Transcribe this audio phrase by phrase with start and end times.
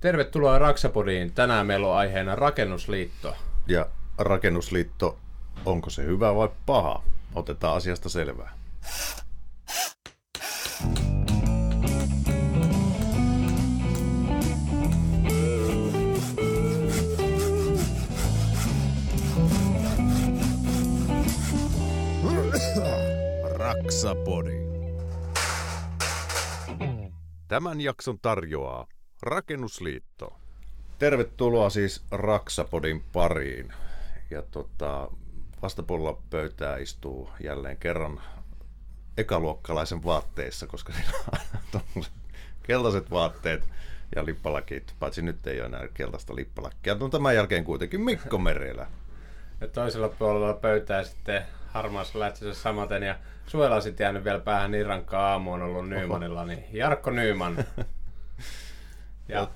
[0.00, 1.32] Tervetuloa Raksapodiin.
[1.32, 3.36] Tänään meillä on aiheena Rakennusliitto.
[3.66, 3.86] Ja
[4.18, 5.18] Rakennusliitto,
[5.64, 7.02] onko se hyvä vai paha?
[7.34, 8.52] Otetaan asiasta selvää.
[23.42, 24.60] Raksapodi.
[27.48, 28.86] Tämän jakson tarjoaa
[29.22, 30.36] Rakennusliitto.
[30.98, 33.72] Tervetuloa siis Raksapodin pariin.
[34.30, 35.08] Ja tota,
[35.62, 38.20] vastapuolella pöytää istuu jälleen kerran
[39.16, 41.12] ekaluokkalaisen vaatteissa, koska siinä
[41.74, 42.04] on
[42.66, 43.68] keltaiset vaatteet
[44.16, 46.94] ja lippalakit, paitsi nyt ei ole enää keltaista lippalakkia.
[46.94, 48.86] No tämän jälkeen kuitenkin Mikko Merelä.
[49.60, 54.86] Ja toisella puolella pöytää sitten harmaassa lähtössä samaten ja suojella sitten jäänyt vielä päähän niin
[54.86, 57.64] rankkaa aamu on ollut Nymanilla, niin Jarkko Nyman.
[59.30, 59.48] Ja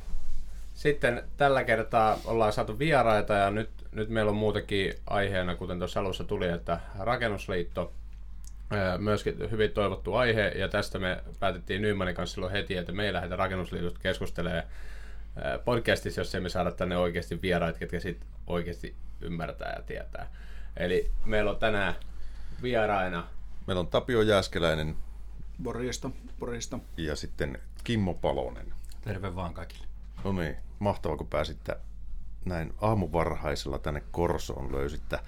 [0.74, 6.00] sitten tällä kertaa ollaan saatu vieraita ja nyt, nyt meillä on muutenkin aiheena, kuten tuossa
[6.00, 7.92] alussa tuli, että Rakennusliitto
[8.98, 13.12] myöskin hyvin toivottu aihe, ja tästä me päätettiin Nymanin kanssa silloin heti, että me ei
[13.12, 14.64] lähdetä Rakennusliitosta keskustelemaan
[15.64, 20.30] podcastissa, jos emme saada tänne oikeasti vieraita, ketkä sitten oikeasti ymmärtää ja tietää.
[20.76, 21.94] Eli meillä on tänään
[22.62, 23.26] vieraina.
[23.66, 24.96] Meillä on Tapio Jääskeläinen.
[25.62, 26.78] Borista, Borista.
[26.96, 28.73] Ja sitten Kimmo Palonen.
[29.04, 29.86] Terve vaan kaikille.
[30.24, 31.76] No niin, mahtavaa kun pääsitte
[32.44, 35.18] näin aamuvarhaisella tänne Korsoon löysitte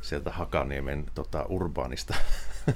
[0.00, 2.14] sieltä Hakaniemen tota, urbaanista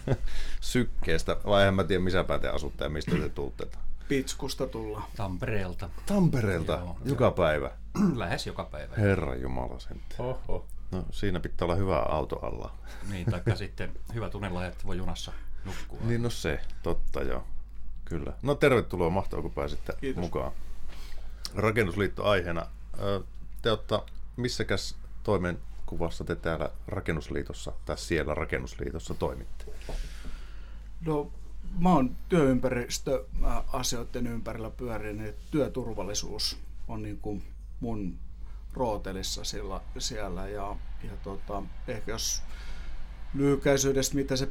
[0.61, 1.37] sykkeestä.
[1.47, 3.67] Vai en mä tiedä, missä päin te asutte ja mistä te tuutte.
[4.09, 5.03] Pitskusta tulla.
[5.17, 5.91] Tampereelta.
[6.07, 6.73] Tampereelta?
[6.73, 7.33] Joo, joka joo.
[7.33, 7.71] päivä?
[8.15, 8.95] Lähes joka päivä.
[8.97, 10.21] Herra Jumala sentään.
[10.29, 10.67] Oho.
[10.91, 12.75] No siinä pitää olla hyvä auto alla.
[13.11, 15.33] Niin, taikka sitten hyvä tunnella, että voi junassa
[15.65, 15.99] nukkua.
[16.05, 17.45] Niin no se, totta joo.
[18.11, 18.33] Kyllä.
[18.43, 20.23] No tervetuloa, mahtavaa kun pääsitte Kiitos.
[20.23, 20.53] mukaan.
[21.55, 22.67] Rakennusliitto aiheena.
[23.63, 23.99] Te olette
[24.37, 29.65] missäkäs toimenkuvassa te täällä Rakennusliitossa tai siellä Rakennusliitossa toimitte?
[31.07, 31.33] No
[31.79, 35.37] mä oon työympäristöasioiden ympärillä pyörinyt.
[35.51, 37.43] Työturvallisuus on niin kuin
[37.81, 38.19] mun
[38.75, 42.43] rootelissa sillä, siellä ja, ja tota, ehkä jos
[43.35, 44.49] lyhykäisyydestä, mitä se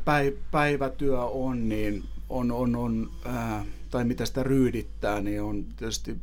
[0.51, 6.17] päivätyö on, niin on, on, on ää, tai mitä sitä ryydittää, niin on tietysti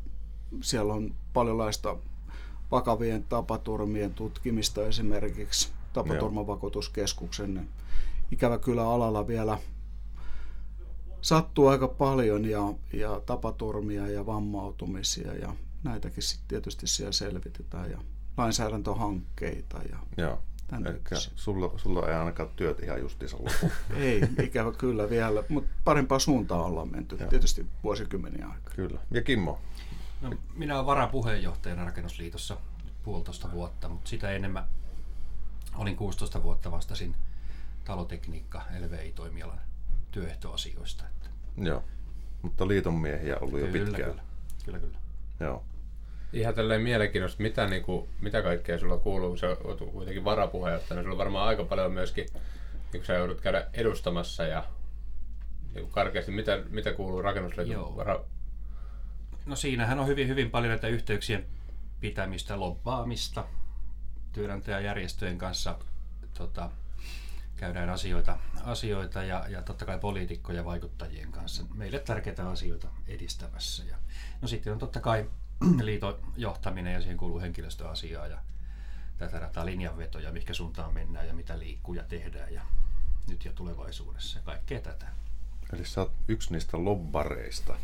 [0.61, 1.97] siellä on paljonlaista
[2.71, 7.69] vakavien tapaturmien tutkimista esimerkiksi tapaturmavakuutuskeskuksen.
[8.33, 9.59] Ikävä kyllä alalla vielä
[11.21, 17.99] sattuu aika paljon ja, ja tapaturmia ja vammautumisia ja näitäkin sitten tietysti siellä selvitetään ja
[18.37, 20.39] lainsäädäntöhankkeita ja Joo.
[20.73, 21.01] Eli
[21.35, 23.73] sulla, sulla ei ainakaan työt ihan justiinsa lopu.
[23.97, 27.29] ei, ikävä kyllä vielä, mutta parempaa suuntaan ollaan menty Joo.
[27.29, 28.75] tietysti vuosikymmeniä aikaa.
[28.77, 29.01] Kyllä.
[29.11, 29.61] Ja Kimmo?
[30.21, 32.57] No, minä olen varapuheenjohtajana Rakennusliitossa
[33.03, 34.65] puolitoista vuotta, mutta sitä enemmän
[35.75, 37.15] olin 16 vuotta vastasin
[37.85, 39.61] talotekniikka LVI-toimialan
[40.11, 41.05] työehtoasioista.
[41.07, 41.29] Että.
[41.57, 41.85] Joo,
[42.43, 44.11] mutta liiton miehiä ollut kyllä, jo pitkään.
[44.11, 44.23] Kyllä,
[44.65, 44.79] kyllä.
[44.79, 44.99] kyllä.
[45.41, 45.65] Joo.
[46.37, 51.03] Ihan tälleen mielenkiintoista, mitä, niin kuin, mitä kaikkea sulla kuuluu, kun sä oot kuitenkin varapuheenjohtajana.
[51.03, 54.65] Sulla on varmaan aika paljon myöskin, niin kun sä joudut käydä edustamassa ja
[55.75, 58.25] niin karkeasti, mitä, mitä kuuluu rakennusliiton vara...
[59.47, 61.47] No siinähän on hyvin, hyvin paljon näitä yhteyksien
[62.01, 63.45] pitämistä, lobbaamista
[64.33, 65.79] työnantajajärjestöjen kanssa
[66.39, 66.71] tota,
[67.57, 73.85] käydään asioita, asioita ja, ja totta kai poliitikkoja vaikuttajien kanssa meille tärkeitä asioita edistämässä.
[73.85, 73.97] Ja,
[74.43, 75.27] no sitten on totta kai
[75.83, 78.39] liiton johtaminen ja siihen kuuluu henkilöstöasiaa ja
[79.19, 82.63] tätä rataa linjanvetoja, mikä suuntaan mennään ja mitä liikkuja tehdään ja
[83.29, 85.07] nyt ja tulevaisuudessa ja kaikkea tätä.
[85.73, 87.77] Eli sä oot yksi niistä lobbareista.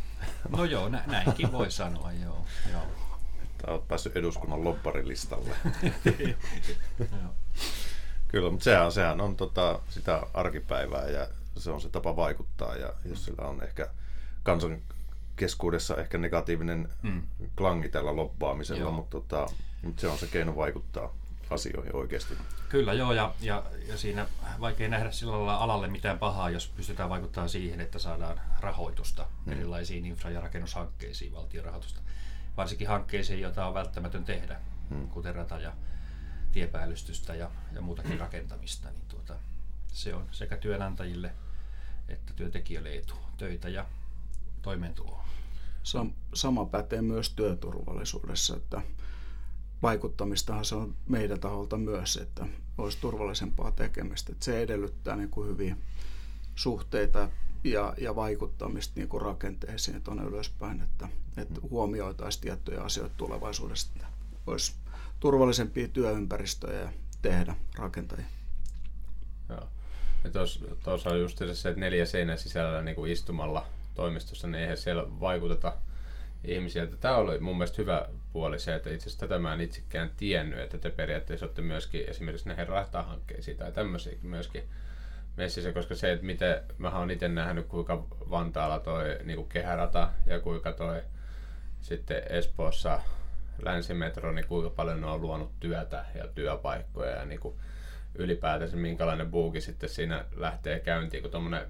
[0.48, 2.46] No joo, nä- näinkin voi sanoa, joo.
[2.72, 2.82] joo.
[3.42, 5.56] Että oot päässyt eduskunnan lobbarilistalle.
[8.28, 12.92] Kyllä, mutta sehän, sehän on tota, sitä arkipäivää ja se on se tapa vaikuttaa ja
[13.04, 13.88] jos sillä on ehkä
[14.42, 14.82] kansan
[15.42, 17.22] keskuudessa ehkä negatiivinen mm.
[17.56, 19.46] klangi tällä loppaamisella, mutta, tota,
[19.82, 21.14] mutta se on se keino vaikuttaa
[21.50, 22.34] asioihin oikeasti.
[22.68, 24.26] Kyllä joo, ja, ja, ja siinä
[24.60, 29.52] vaikea nähdä sillä lailla alalle mitään pahaa, jos pystytään vaikuttamaan siihen, että saadaan rahoitusta mm.
[29.52, 32.00] erilaisiin infra- ja rakennushankkeisiin, valtion rahoitusta.
[32.56, 35.08] Varsinkin hankkeisiin, joita on välttämätön tehdä, mm.
[35.08, 35.72] kuten rata- ja
[36.52, 38.90] tiepäällystystä ja, ja muutakin rakentamista.
[38.90, 39.34] Niin tuota,
[39.88, 41.32] se on sekä työnantajille
[42.08, 43.86] että työntekijöille etu, töitä ja
[44.62, 45.24] toimeentuloa.
[45.82, 48.82] Sam, sama pätee myös työturvallisuudessa, että
[49.82, 52.46] vaikuttamistahan se on meidän taholta myös, että
[52.78, 54.32] olisi turvallisempaa tekemistä.
[54.32, 55.76] Että se edellyttää niin kuin hyviä
[56.54, 57.28] suhteita
[57.64, 64.06] ja, ja vaikuttamista niin kuin rakenteisiin tuonne ylöspäin, että, että huomioitaisiin tiettyjä asioita tulevaisuudessa, että
[64.46, 64.74] olisi
[65.20, 66.92] turvallisempia työympäristöjä
[67.22, 68.26] tehdä rakentajia.
[69.48, 69.68] Joo.
[70.24, 70.30] Ja
[70.84, 75.20] tuossa on just se, että neljä seinän sisällä niin kuin istumalla toimistossa, niin eihän siellä
[75.20, 75.72] vaikuteta
[76.44, 76.86] ihmisiä.
[76.86, 80.58] Tämä oli mun mielestä hyvä puoli se, että itse asiassa tätä mä en itsekään tiennyt,
[80.58, 84.62] että te periaatteessa olette myöskin esimerkiksi näihin rahtahankkeisiin tai tämmöisiä myöskin
[85.36, 90.40] messissä, koska se, että miten, mä oon itse nähnyt, kuinka Vantaalla toi niin kehärata ja
[90.40, 91.02] kuinka toi
[91.80, 93.00] sitten Espoossa
[93.62, 97.54] länsimetro, niin kuinka paljon ne on luonut työtä ja työpaikkoja ja niin kuin
[98.14, 101.66] ylipäätänsä minkälainen buuki sitten siinä lähtee käyntiin, kun tuommoinen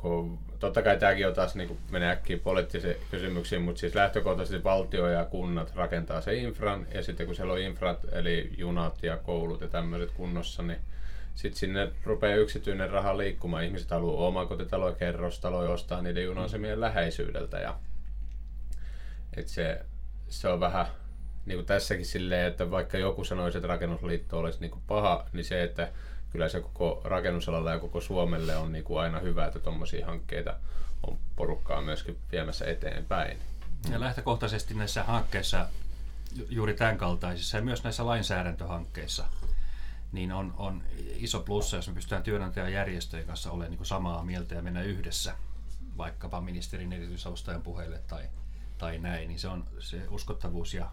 [0.00, 5.08] kun totta kai tämäkin on taas niin menee äkkiä poliittisiin kysymyksiin, mutta siis lähtökohtaisesti valtio
[5.08, 9.60] ja kunnat rakentaa se infran, ja sitten kun siellä on infrat, eli junat ja koulut
[9.60, 10.78] ja tämmöiset kunnossa, niin
[11.34, 13.64] sitten sinne rupeaa yksityinen raha liikkumaan.
[13.64, 17.58] Ihmiset haluaa omakotitaloja, kerrostaloja ostaa niiden junasemien läheisyydeltä.
[17.58, 17.76] Ja,
[19.36, 19.80] et se,
[20.28, 20.86] se on vähän
[21.46, 25.44] niin kuin tässäkin silleen, että vaikka joku sanoisi, että rakennusliitto olisi niin kuin paha, niin
[25.44, 25.88] se, että
[26.32, 30.54] kyllä se koko rakennusalalla ja koko Suomelle on niin kuin aina hyvä, että tuommoisia hankkeita
[31.06, 33.38] on porukkaa myöskin viemässä eteenpäin.
[33.90, 35.66] Ja lähtökohtaisesti näissä hankkeissa,
[36.48, 39.24] juuri tämän kaltaisissa ja myös näissä lainsäädäntöhankkeissa,
[40.12, 44.62] niin on, on iso plussa, jos me pystytään työnantajajärjestöjen kanssa olemaan niin samaa mieltä ja
[44.62, 45.34] mennä yhdessä
[45.96, 48.28] vaikkapa ministerin erityisavustajan puheille tai,
[48.78, 50.90] tai näin, niin se on se uskottavuus ja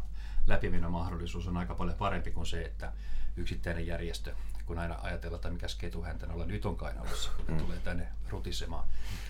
[0.47, 2.93] läpimenomahdollisuus on aika paljon parempi kuin se, että
[3.37, 4.33] yksittäinen järjestö,
[4.67, 7.57] kun aina ajatellaan, että mikä ketu häntä olla nyt on kainalossa, kun mm.
[7.57, 8.87] tulee tänne rutisemaan.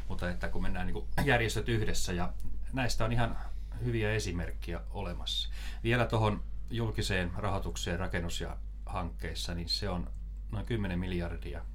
[0.07, 2.34] Mutta että kun mennään niin järjestöt yhdessä ja
[2.74, 3.38] näistä on ihan
[3.86, 5.50] hyviä esimerkkejä olemassa.
[5.84, 10.12] Vielä tuohon julkiseen rahoitukseen rakennus- ja hankkeissa, niin se on
[10.51, 11.66] noin 10 miljardia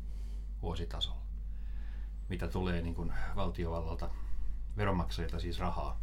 [0.63, 1.23] vuositasolla,
[2.29, 4.11] mitä tulee niin kuin valtiovallalta,
[4.77, 6.01] veronmaksajilta siis rahaa,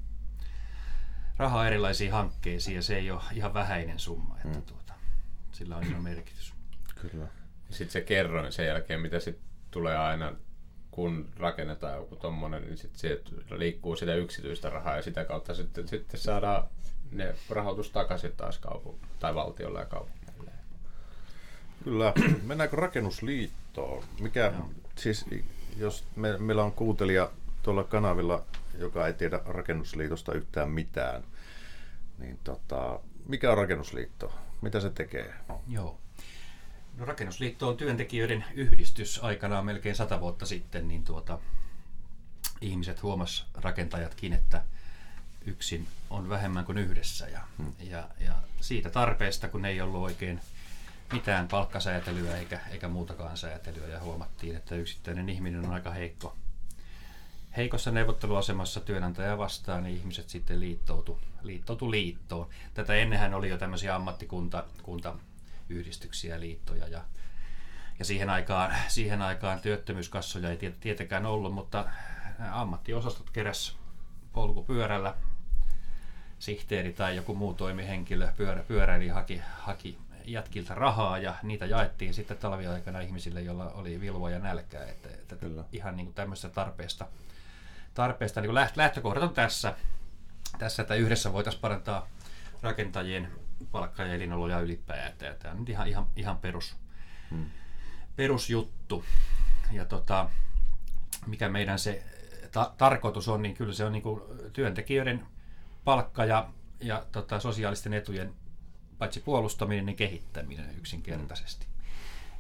[1.38, 4.66] rahaa erilaisiin hankkeisiin ja se ei ole ihan vähäinen summa, että mm.
[4.66, 4.94] tuota,
[5.52, 6.54] sillä on iso merkitys.
[7.02, 7.28] Kyllä.
[7.70, 10.36] Sitten se kerroin sen jälkeen, mitä sitten tulee aina,
[10.92, 13.22] kun rakennetaan joku tommonen, niin sitten se
[13.52, 16.64] liikkuu sitä yksityistä rahaa ja sitä kautta sitten, sitten saadaan
[17.12, 20.52] ne rahoitus takaisin taas kaupunki tai valtiolle ja kaupungille.
[21.84, 22.14] Kyllä.
[22.48, 24.04] Mennäänkö rakennusliittoon?
[24.20, 24.54] Mikä,
[24.96, 25.26] siis,
[25.78, 27.32] jos me, meillä on kuuntelija
[27.64, 28.44] tuolla kanavilla,
[28.78, 31.24] joka ei tiedä rakennusliitosta yhtään mitään,
[32.18, 34.34] niin tota, mikä on rakennusliitto?
[34.62, 35.34] Mitä se tekee?
[35.68, 36.00] Joo.
[37.00, 41.40] No, rakennusliitto on työntekijöiden yhdistys aikanaan melkein sata vuotta sitten, niin tuota,
[42.62, 44.64] ihmiset huomas rakentajatkin, että
[45.46, 47.28] yksin on vähemmän kuin yhdessä.
[47.28, 47.74] Ja, hmm.
[47.80, 50.42] ja, ja siitä tarpeesta, kun ei ollut oikein
[51.14, 56.36] mitään palkkasäätelyä eikä, eikä muutakaan säätelyä ja huomattiin, että yksittäinen ihminen on aika heikko.
[57.58, 62.50] Heikossa neuvotteluasemassa työnantaja vastaan, niin ihmiset sitten liittoutu, liittoutu liittoon.
[62.74, 64.64] Tätä ennenhän oli jo tämmöisiä ammattikunta,
[66.38, 67.02] liittoja ja,
[68.00, 71.86] ja siihen, aikaan, siihen aikaan työttömyyskassoja ei tietenkään ollut, mutta
[72.52, 73.78] ammattiosastot keräs
[74.34, 75.16] polkupyörällä
[76.40, 82.38] sihteeri tai joku muu toimihenkilö pyörä, pyöräili haki, haki jätkiltä rahaa ja niitä jaettiin sitten
[82.38, 84.86] talviaikana ihmisille, joilla oli vilvoa ja nälkää.
[84.86, 85.64] Että, että Kyllä.
[85.72, 87.08] ihan niin kuin tämmöistä tarpeesta,
[87.94, 89.74] tarpeesta niin kuin lähtökohdat on tässä,
[90.58, 92.08] tässä, että yhdessä voitaisiin parantaa
[92.62, 93.32] rakentajien
[93.72, 95.36] palkka- ja elinoloja ylipäätään.
[95.40, 96.78] Tämä on nyt ihan, ihan, ihan perus,
[97.30, 97.46] hmm.
[98.16, 99.06] perusjuttu.
[99.72, 100.30] Ja tota,
[101.28, 102.04] mikä meidän se
[102.52, 104.22] ta- tarkoitus on, niin kyllä se on niin kuin
[104.54, 105.26] työntekijöiden
[105.84, 106.50] palkka ja,
[106.80, 108.34] ja tota, sosiaalisten etujen
[108.98, 111.66] paitsi puolustaminen, niin kehittäminen yksinkertaisesti.
[111.66, 111.72] Mm.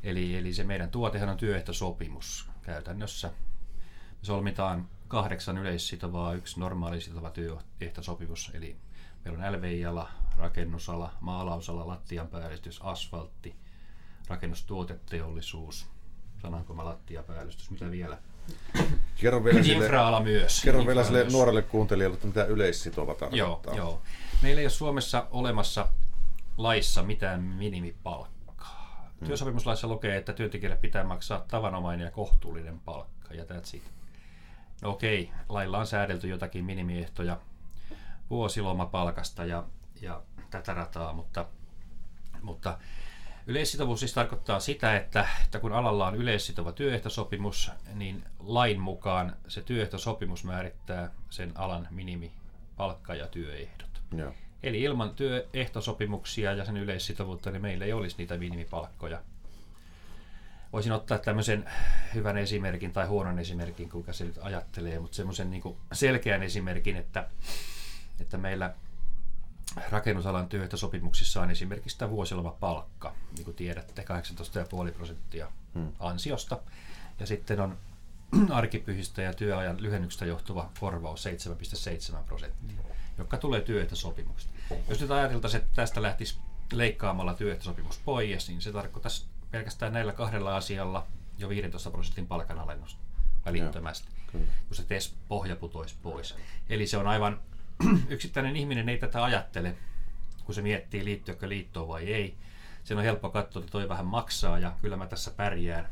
[0.03, 3.27] Eli, eli se meidän tuotehan on työehtosopimus käytännössä.
[3.27, 8.77] Me solmitaan kahdeksan yleissitovaa, yksi normaali sitova työehtosopimus, eli
[9.25, 13.55] meillä on LVI-ala, rakennusala, maalausala, lattianpäällystys, asfaltti,
[14.27, 15.87] rakennustuoteteollisuus,
[16.41, 18.17] sananko mä lattiapäälystys, mitä vielä?
[19.15, 20.61] Kerro vielä sille, Infra-ala myös.
[20.63, 23.37] Kerro vielä sille nuorelle kuuntelijalle, että mitä yleissitova tarkoittaa.
[23.73, 24.01] Joo, joo.
[24.41, 25.87] Meillä ei ole Suomessa olemassa
[26.57, 29.09] laissa mitään minimipalkkaa.
[29.19, 29.27] Hmm.
[29.27, 33.83] Työsopimuslaissa lukee, että työntekijälle pitää maksaa tavanomainen ja kohtuullinen palkka, ja that's it.
[34.81, 37.37] No okei, lailla on säädelty jotakin minimiehtoja
[38.29, 39.63] vuosilomapalkasta ja,
[40.01, 41.45] ja tätä rataa, mutta,
[42.41, 42.77] mutta
[43.47, 49.61] yleissitovuus siis tarkoittaa sitä, että, että kun alalla on yleissitova työehtosopimus, niin lain mukaan se
[49.61, 54.01] työehtosopimus määrittää sen alan minimipalkka ja työehdot.
[54.17, 54.33] Joo.
[54.63, 59.21] Eli ilman työehtosopimuksia ja sen yleissitovuutta, niin meillä ei olisi niitä minimipalkkoja.
[60.73, 61.69] voisin ottaa tämmöisen
[62.13, 67.29] hyvän esimerkin tai huonon esimerkin, kuinka se nyt ajattelee, mutta semmoisen niin selkeän esimerkin, että,
[68.21, 68.73] että meillä
[69.89, 74.05] rakennusalan työehtosopimuksissa on esimerkiksi tämä vuosilomapalkka, niin kuin tiedätte,
[74.87, 75.91] 18,5 prosenttia hmm.
[75.99, 76.59] ansiosta.
[77.19, 77.77] Ja sitten on
[78.49, 82.77] arkipyhistä ja työajan lyhennyksestä johtuva korvaus 7,7 prosenttia,
[83.17, 84.53] joka tulee työehtosopimuksesta.
[84.89, 86.37] Jos nyt ajateltaisiin, että tästä lähtisi
[86.73, 91.07] leikkaamalla työehtosopimus pois, niin se tarkoittaisi pelkästään näillä kahdella asialla
[91.37, 92.99] jo 15 prosentin palkanalennusta
[93.45, 96.35] välittömästi, Joo, kun se TES pohja putoisi pois.
[96.69, 97.39] Eli se on aivan,
[98.09, 99.75] yksittäinen ihminen ei tätä ajattele,
[100.45, 102.37] kun se miettii liittyykö liittoon vai ei.
[102.83, 105.89] Sen on helppo katsoa, että toi vähän maksaa ja kyllä mä tässä pärjään.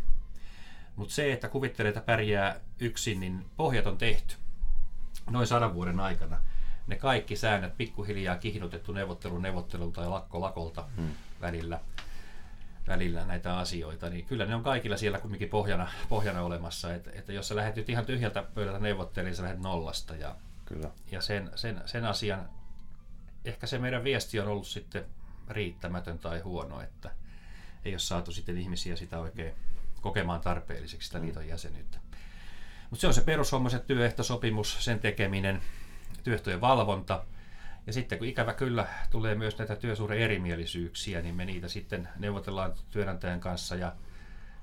[0.96, 4.36] Mutta se, että kuvittelee, että pärjää yksin, niin pohjat on tehty
[5.30, 6.42] noin sadan vuoden aikana.
[6.88, 11.12] Ne kaikki säännöt pikkuhiljaa kihnutettu neuvottelu neuvottelulta ja lakko lakolta hmm.
[11.42, 11.80] välillä
[12.88, 16.94] välillä näitä asioita, niin kyllä ne on kaikilla siellä kumminkin pohjana, pohjana olemassa.
[16.94, 20.16] Että, että jos sä lähdet ihan tyhjältä pöydältä neuvottelemaan, sä lähdet nollasta.
[20.16, 20.36] Ja,
[20.68, 20.90] kyllä.
[21.12, 22.50] ja sen, sen, sen asian,
[23.46, 25.06] ehkä se meidän viesti on ollut sitten
[25.50, 27.12] riittämätön tai huono, että
[27.86, 29.54] ei ole saatu sitten ihmisiä sitä oikein
[30.02, 31.98] kokemaan tarpeelliseksi sitä liiton jäsenyyttä.
[32.90, 35.62] Mutta se on se perushomma, se työehtosopimus, sen tekeminen,
[36.24, 37.24] työehtojen valvonta–
[37.88, 42.74] ja sitten kun ikävä kyllä tulee myös näitä työsuhde erimielisyyksiä, niin me niitä sitten neuvotellaan
[42.92, 43.96] työnantajan kanssa ja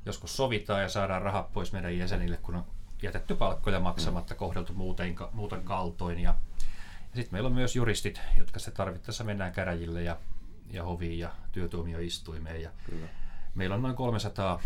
[0.07, 2.67] joskus sovitaan ja saadaan rahat pois meidän jäsenille, kun on
[3.05, 6.19] jätetty palkkoja maksamatta, kohdeltu muuten, muuten kaltoin.
[6.19, 6.35] Ja,
[7.01, 10.17] ja sitten meillä on myös juristit, jotka se tarvittaessa mennään käräjille ja,
[10.71, 12.63] ja hoviin ja työtuomioistuimeen.
[12.63, 13.07] Ja Kyllä.
[13.55, 14.61] Meillä on noin 300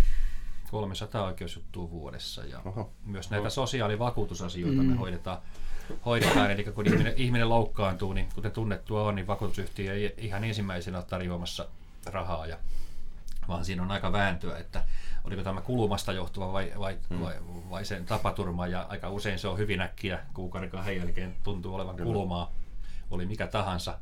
[0.70, 2.90] 300 oikeusjuttua vuodessa ja Oho.
[3.04, 4.88] myös näitä sosiaalivakuutusasioita mm.
[4.88, 5.38] me hoidetaan
[6.06, 6.50] hoidetaan.
[6.50, 11.06] Eli kun ihminen, ihminen loukkaantuu, niin kuten tunnettua on, niin vakuutusyhtiö ei ihan ensimmäisenä ole
[11.06, 11.66] tarjoamassa
[12.06, 12.46] rahaa.
[12.46, 12.58] Ja,
[13.48, 14.84] vaan siinä on aika vääntöä, että
[15.24, 17.20] oliko tämä kulumasta johtuva vai, vai, hmm.
[17.20, 17.34] vai,
[17.70, 18.66] vai sen tapaturma.
[18.66, 22.06] Ja aika usein se on hyvin äkkiä kuukauden kahden jälkeen tuntuu olevan Kyllä.
[22.06, 22.54] kulumaa.
[23.10, 23.98] Oli mikä tahansa,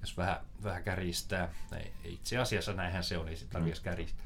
[0.00, 1.48] jos vähän, vähän kärjistää.
[1.72, 3.84] Ei, itse asiassa näinhän se on, ei sitä tarvitse hmm.
[3.84, 4.24] kärjistää.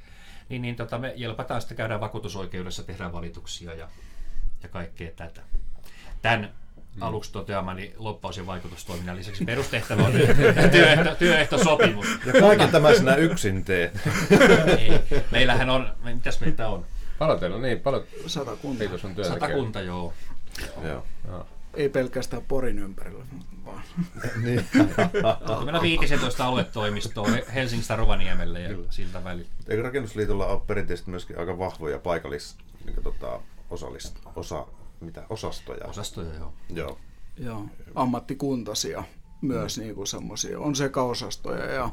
[0.48, 3.88] Niin, niin tota, me jelpataan sitten käydään vakuutusoikeudessa, tehdään valituksia ja,
[4.62, 5.42] ja kaikkea tätä.
[6.22, 6.61] Tämän.
[7.00, 10.12] Aluksi toteamani loppaus- ja vaikutustoiminnan lisäksi perustehtävä on
[10.72, 12.06] työehto, työehtosopimus.
[12.26, 13.92] Ja kaiken tämä sinä yksin teet.
[14.78, 15.20] Ei.
[15.30, 16.84] Meillähän on, mitäs meitä on?
[17.18, 18.84] Paljon teillä on niin, paljon Satakunta.
[19.18, 20.12] on Satakunta, joo.
[20.84, 21.06] joo.
[21.28, 21.46] joo.
[21.74, 23.24] Ei pelkästään Porin ympärillä,
[23.64, 23.82] vaan.
[24.44, 24.66] niin.
[25.64, 28.86] Meillä on 15 aluetoimistoa Helsingistä Rovaniemelle ja Kyllä.
[28.92, 29.48] siltä välillä.
[29.68, 34.66] Eikö Rakennusliitolla ole perinteisesti myöskin aika vahvoja paikallis, niin kuin, tota, osallist, osa,
[35.02, 35.86] mitä, osastoja.
[35.86, 36.52] Osastoja, joo.
[36.70, 36.98] Joo.
[37.38, 37.66] joo.
[37.94, 39.04] Ammattikuntasia
[39.42, 39.82] myös mm.
[39.82, 40.60] niin semmoisia.
[40.60, 41.90] On sekaosastoja ja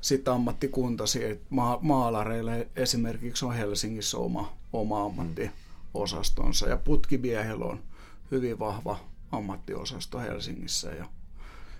[0.00, 1.36] sitten ammattikuntasia.
[1.50, 7.82] Ma- maalareille esimerkiksi on Helsingissä oma, oma ammattiosastonsa ja putkimiehellä on
[8.30, 8.98] hyvin vahva
[9.32, 10.90] ammattiosasto Helsingissä.
[10.90, 11.06] Ja...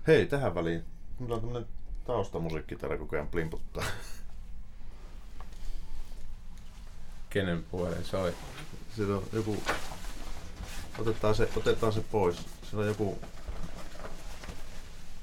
[0.07, 0.83] Hei, tähän väliin.
[1.19, 1.69] Mulla on tämmöinen
[2.07, 3.85] taustamusiikki täällä koko ajan plimputtaa.
[7.31, 8.35] Kenen puolen soi?
[8.97, 9.63] Siellä on joku
[10.99, 12.37] Otetaan se, otetaan se pois.
[12.63, 13.19] Siellä on joku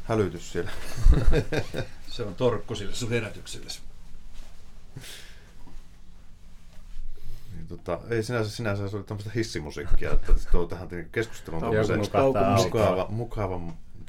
[0.04, 0.72] hälytys siellä.
[2.08, 3.72] se on torkku sille sun herätykselle.
[7.54, 11.64] Niin, tota, ei sinänsä, sinänsä se oli tämmöistä hissimusiikkia, että tuo tähän keskusteluun
[12.64, 13.60] mukava, mukava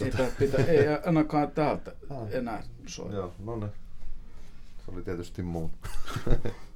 [0.05, 0.17] Tota...
[0.17, 1.93] Pitä, pitä, ei ainakaan täältä
[2.39, 3.15] enää soi.
[3.15, 3.67] Joo, no ne.
[4.85, 5.71] Se oli tietysti muu.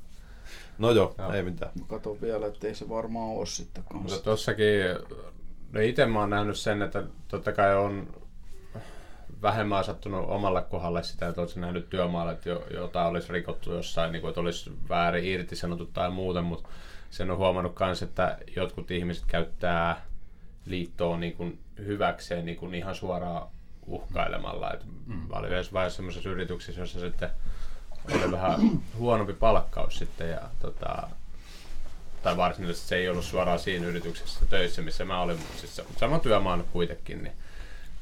[0.78, 1.32] No joo, joo.
[1.32, 1.72] ei mitään.
[1.80, 4.14] Mä katson vielä, että ei se varmaan ole sitten kanssa.
[4.14, 4.66] Mutta tossakin,
[5.72, 8.08] no itse mä oon nähnyt sen, että totta kai on
[9.42, 14.20] vähemmän sattunut omalle kohdalle sitä, että oletko nähnyt työmaalla, että jota olisi rikottu jossain, niin
[14.20, 16.68] kuin, että olisi väärin irtisanottu tai muuten, mutta
[17.10, 20.06] sen on huomannut myös, että jotkut ihmiset käyttää
[20.66, 23.48] liittoa niin kuin hyväkseen niin kuin ihan suoraan
[23.86, 24.72] uhkailemalla.
[24.72, 25.14] Et mm.
[25.14, 27.30] Mä olin yhdessä vaiheessa sellaisessa yrityksessä, jossa sitten
[28.12, 28.60] oli vähän
[28.98, 31.08] huonompi palkkaus sitten ja tota,
[32.22, 36.18] tai varsinaisesti se ei ollut suoraan siinä yrityksessä töissä, missä mä olin, mutta siis sama
[36.18, 37.34] työmaa kuitenkin, niin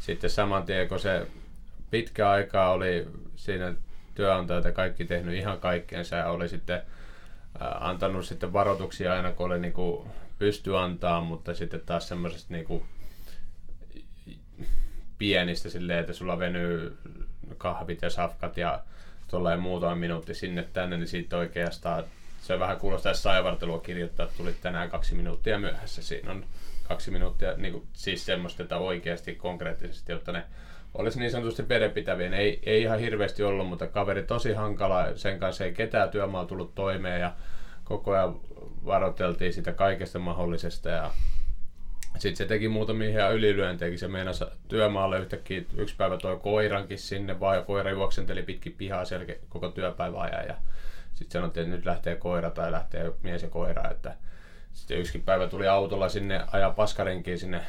[0.00, 1.26] sitten saman tien, kun se
[1.90, 3.74] pitkä aikaa oli siinä
[4.14, 6.82] työnantajat ja kaikki tehnyt ihan kaikkeensa ja oli sitten
[7.60, 9.74] ää, antanut sitten varoituksia aina, kun oli niin
[10.38, 12.84] pysty antaa, mutta sitten taas semmoisesta niin
[15.18, 16.98] pienistä silleen, että sulla venyy
[17.58, 18.80] kahvit ja safkat ja
[19.32, 22.04] tuollainen muutama minuutti sinne tänne, niin siitä oikeastaan
[22.42, 26.02] se vähän kuulostaa saivartelua kirjoittaa, että tulit tänään kaksi minuuttia myöhässä.
[26.02, 26.44] Siinä on
[26.88, 30.44] kaksi minuuttia, niin kuin, siis semmoista, että oikeasti konkreettisesti, jotta ne
[30.94, 32.36] olisi niin sanotusti vedenpitäviä.
[32.36, 36.74] Ei, ei ihan hirveästi ollut, mutta kaveri tosi hankala, sen kanssa ei ketään työmaalla tullut
[36.74, 37.32] toimeen ja
[37.84, 38.40] koko ajan
[38.84, 41.10] varoiteltiin sitä kaikesta mahdollisesta ja
[42.18, 43.98] sitten se teki muutamia ihan ylilyöntejäkin.
[43.98, 49.40] Se meinasi työmaalle yhtäkkiä yksi päivä toi koirankin sinne vaan koira juoksenteli pitkin pihaa selke
[49.48, 50.46] koko työpäivän ajan.
[50.48, 50.54] Ja
[51.14, 53.90] sitten sanottiin, että nyt lähtee koira tai lähtee mies ja koira.
[53.90, 54.14] Että
[54.72, 57.60] sitten yksikin päivä tuli autolla sinne ajaa paskarinkiin sinne,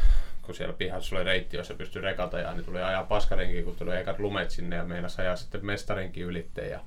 [0.42, 3.98] kun siellä pihassa oli reitti, jossa pystyi rekata ja niin tuli ajaa paskarinkiin, kun tuli
[3.98, 6.72] ekat lumet sinne ja meinasi ajaa sitten mestarinkin ylitteen.
[6.72, 6.80] Ja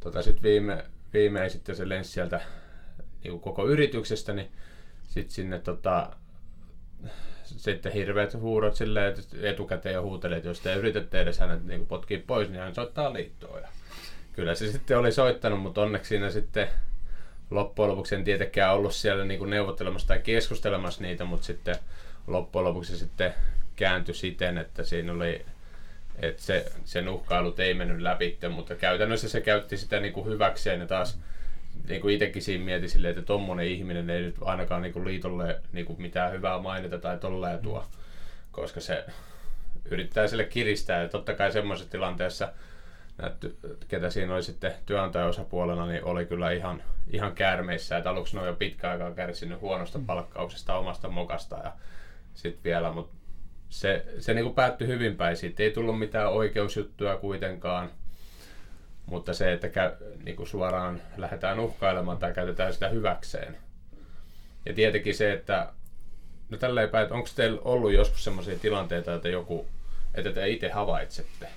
[0.00, 2.40] tota, sitten viime, viimein sitten se lensi sieltä
[3.24, 4.52] niin koko yrityksestä, niin
[5.06, 6.10] sitten sinne tota,
[7.56, 11.86] sitten hirveät huurot silleen, että etukäteen jo huutelee, että jos te yritätte edes hänet niin
[11.86, 13.62] potkii pois, niin hän soittaa liittoon.
[13.62, 13.68] Ja
[14.32, 16.68] kyllä se sitten oli soittanut, mutta onneksi siinä sitten
[17.50, 21.76] loppujen lopuksi en tietenkään ollut siellä niin kuin neuvottelemassa tai keskustelemassa niitä, mutta sitten
[22.26, 23.34] loppujen lopuksi sitten
[23.76, 25.44] kääntyi siten, että siinä oli
[26.22, 30.80] että se, sen uhkailut ei mennyt läpi, mutta käytännössä se käytti sitä niin kuin hyväkseen
[30.80, 31.18] ja taas
[31.88, 35.60] niin kuin itsekin siinä mietin silleen, että tommonen ihminen ei nyt ainakaan niin kuin liitolle
[35.72, 37.84] niin kuin mitään hyvää mainita tai tolleen tuo,
[38.52, 39.04] koska se
[39.90, 42.52] yrittää sille kiristää ja totta kai semmoisessa tilanteessa
[43.88, 48.48] ketä siinä oli sitten työnantajaosapuolena, niin oli kyllä ihan, ihan käärmeissä, että aluksi ne on
[48.48, 51.72] jo pitkä aikaa kärsinyt huonosta palkkauksesta omasta mokasta ja
[52.34, 53.16] sitten vielä, mutta
[53.68, 55.36] se, se niin kuin päättyi hyvin päin.
[55.36, 57.90] Siitä ei tullut mitään oikeusjuttuja kuitenkaan.
[59.08, 59.92] Mutta se, että käy,
[60.24, 63.56] niin kuin suoraan lähdetään uhkailemaan tai käytetään sitä hyväkseen.
[64.66, 65.72] Ja tietenkin se, että
[66.50, 66.58] no
[66.92, 69.66] päin, että onko teillä ollut joskus sellaisia tilanteita, että joku,
[70.14, 71.48] että te itse havaitsette,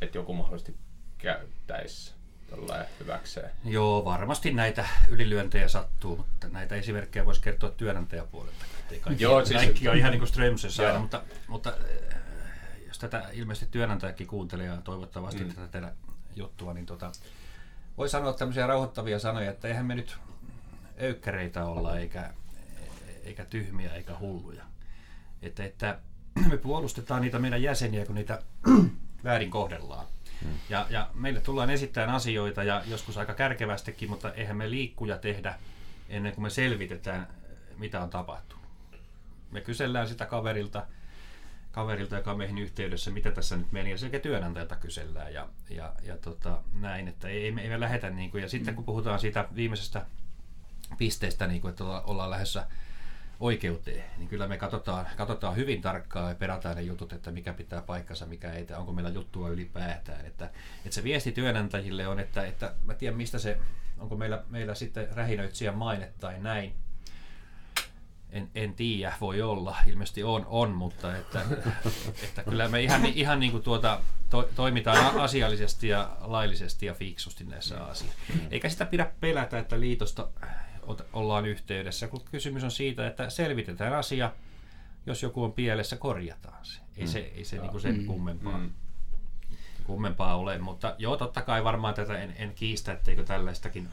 [0.00, 0.74] että joku mahdollisesti
[1.18, 2.12] käyttäisi
[2.50, 3.50] tällä hyväkseen?
[3.64, 8.64] Joo, varmasti näitä ylilyöntejä sattuu, mutta näitä esimerkkejä voisi kertoa työnantajapuolelta.
[9.00, 12.16] Kaikki, Joo, siis, kaikki on ihan niin kuin Strömsössä aina, mutta, mutta eh,
[12.86, 15.54] jos tätä ilmeisesti työnantajakin kuuntelee ja toivottavasti mm.
[15.54, 15.92] tätä teidän
[16.36, 17.12] juttua, niin tota,
[17.98, 20.16] voi sanoa tämmöisiä rauhoittavia sanoja, että eihän me nyt
[21.00, 22.34] öykkäreitä olla, eikä,
[23.24, 24.64] eikä tyhmiä, eikä hulluja.
[25.42, 25.98] Että, että
[26.48, 28.42] me puolustetaan niitä meidän jäseniä, kun niitä
[29.24, 30.06] väärin kohdellaan.
[30.42, 30.54] Hmm.
[30.68, 35.54] Ja, ja meille tullaan esittämään asioita ja joskus aika kärkevästikin, mutta eihän me liikkuja tehdä
[36.08, 37.26] ennen kuin me selvitetään,
[37.76, 38.64] mitä on tapahtunut.
[39.50, 40.86] Me kysellään sitä kaverilta,
[41.72, 46.16] kaverilta, joka on meihin yhteydessä, mitä tässä nyt ja sekä työnantajalta kysellään ja, ja, ja
[46.16, 49.48] tota, näin, että ei, me, ei me lähetä, niin kuin, ja sitten kun puhutaan siitä
[49.54, 50.06] viimeisestä
[50.98, 52.66] pisteestä, niin kuin, että ollaan lähdössä
[53.40, 57.82] oikeuteen, niin kyllä me katsotaan, katsotaan hyvin tarkkaan ja perataan ne jutut, että mikä pitää
[57.82, 60.26] paikkansa, mikä ei, onko meillä juttua ylipäätään.
[60.26, 63.58] Että, että se viesti työnantajille on, että, että mä tiedän mistä se,
[63.98, 66.74] onko meillä, meillä sitten rähinöitsijän maine tai näin,
[68.32, 71.42] en, en tiedä, voi olla, ilmeisesti on, on mutta että,
[72.24, 77.44] että kyllä me ihan, ihan niin kuin tuota, to, toimitaan asiallisesti ja laillisesti ja fiksusti
[77.44, 78.22] näissä asioissa.
[78.50, 80.28] Eikä sitä pidä pelätä, että liitosta
[81.12, 84.32] ollaan yhteydessä, kun kysymys on siitä, että selvitetään asia,
[85.06, 86.80] jos joku on pielessä, korjataan se.
[86.96, 88.06] Ei se, ei se niin kuin sen mm.
[88.06, 88.70] kummempaa, mm.
[89.84, 93.88] kummempaa ole, mutta joo, totta kai varmaan tätä en, en kiistä, etteikö tällaistakin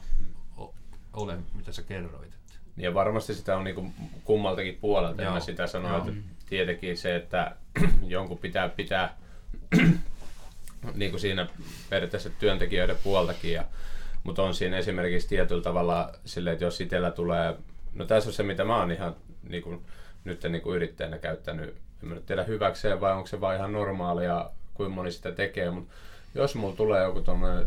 [1.12, 2.37] ole, mitä sä kerroit.
[2.78, 3.92] Ja varmasti sitä on niin
[4.24, 5.22] kummaltakin puolelta.
[5.22, 5.28] Joo.
[5.28, 5.98] En mä sitä sano, Joo.
[5.98, 6.12] että
[6.48, 7.56] tietenkin se, että
[8.06, 9.16] jonkun pitää pitää
[10.94, 11.46] niin kuin siinä
[11.90, 13.52] periaatteessa työntekijöiden puoltakin.
[13.52, 13.64] Ja,
[14.24, 17.56] mutta on siinä esimerkiksi tietyllä tavalla sille, että jos itsellä tulee,
[17.94, 19.16] no tässä on se, mitä mä oon ihan
[19.48, 19.84] niin kuin,
[20.24, 23.72] nyt niin kuin yrittäjänä käyttänyt, en mä nyt tiedä hyväkseen vai onko se vaan ihan
[23.72, 25.94] normaalia, kuin moni sitä tekee, mutta
[26.34, 27.22] jos mulla tulee joku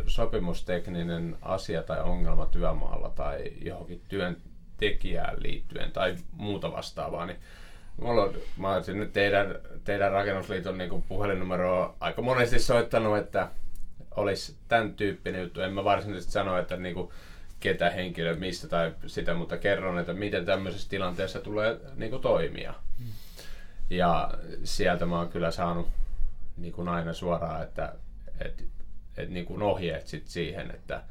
[0.08, 4.38] sopimustekninen asia tai ongelma työmaalla tai johonkin työn,
[4.82, 7.40] tekijään liittyen tai muuta vastaavaa, niin
[8.02, 13.48] mulla on, mä olisin nyt teidän, teidän rakennusliiton niin puhelinnumeroa aika monesti soittanut, että
[14.16, 15.62] olisi tämän tyyppinen juttu.
[15.62, 17.10] En mä varsinaisesti sano, että niin kuin,
[17.60, 22.74] ketä henkilö, mistä tai sitä, mutta kerron, että miten tämmöisessä tilanteessa tulee niin kuin, toimia.
[23.00, 23.08] Hmm.
[23.90, 25.88] Ja sieltä mä oon kyllä saanut
[26.58, 27.94] niin kuin aina suoraan, että
[28.40, 28.64] et,
[29.18, 31.04] et, niin kuin ohjeet sit siihen, että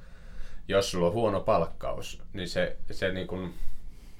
[0.70, 3.54] jos sulla on huono palkkaus, niin se, se niin kuin,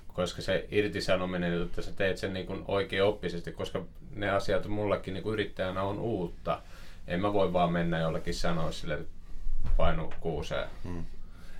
[0.08, 3.84] koska se irtisanominen, että sä teet sen niin kuin oikein oppisesti, koska
[4.14, 6.62] ne asiat mullakin niin kuin yrittäjänä on uutta.
[7.06, 8.98] En mä voi vaan mennä jollekin sanoa sille
[9.76, 10.68] painu kuuseen.
[10.84, 11.04] Hmm.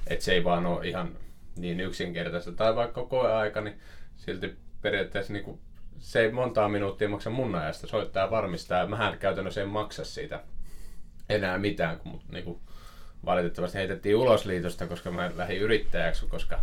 [0.07, 1.17] Että se ei vaan ole ihan
[1.57, 2.53] niin yksinkertaista.
[2.53, 3.81] Tai vaikka koeaika, niin
[4.17, 5.61] silti periaatteessa niin kuin,
[5.99, 7.87] se ei montaa minuuttia maksa mun ajasta.
[7.87, 8.87] Soittaa ja varmistaa.
[8.87, 10.43] Mähän käytännössä en maksa siitä
[11.29, 12.61] enää mitään, kun niin kuin,
[13.25, 16.61] valitettavasti heitettiin ulos liitosta, koska mä lähdin yrittäjäksi, koska,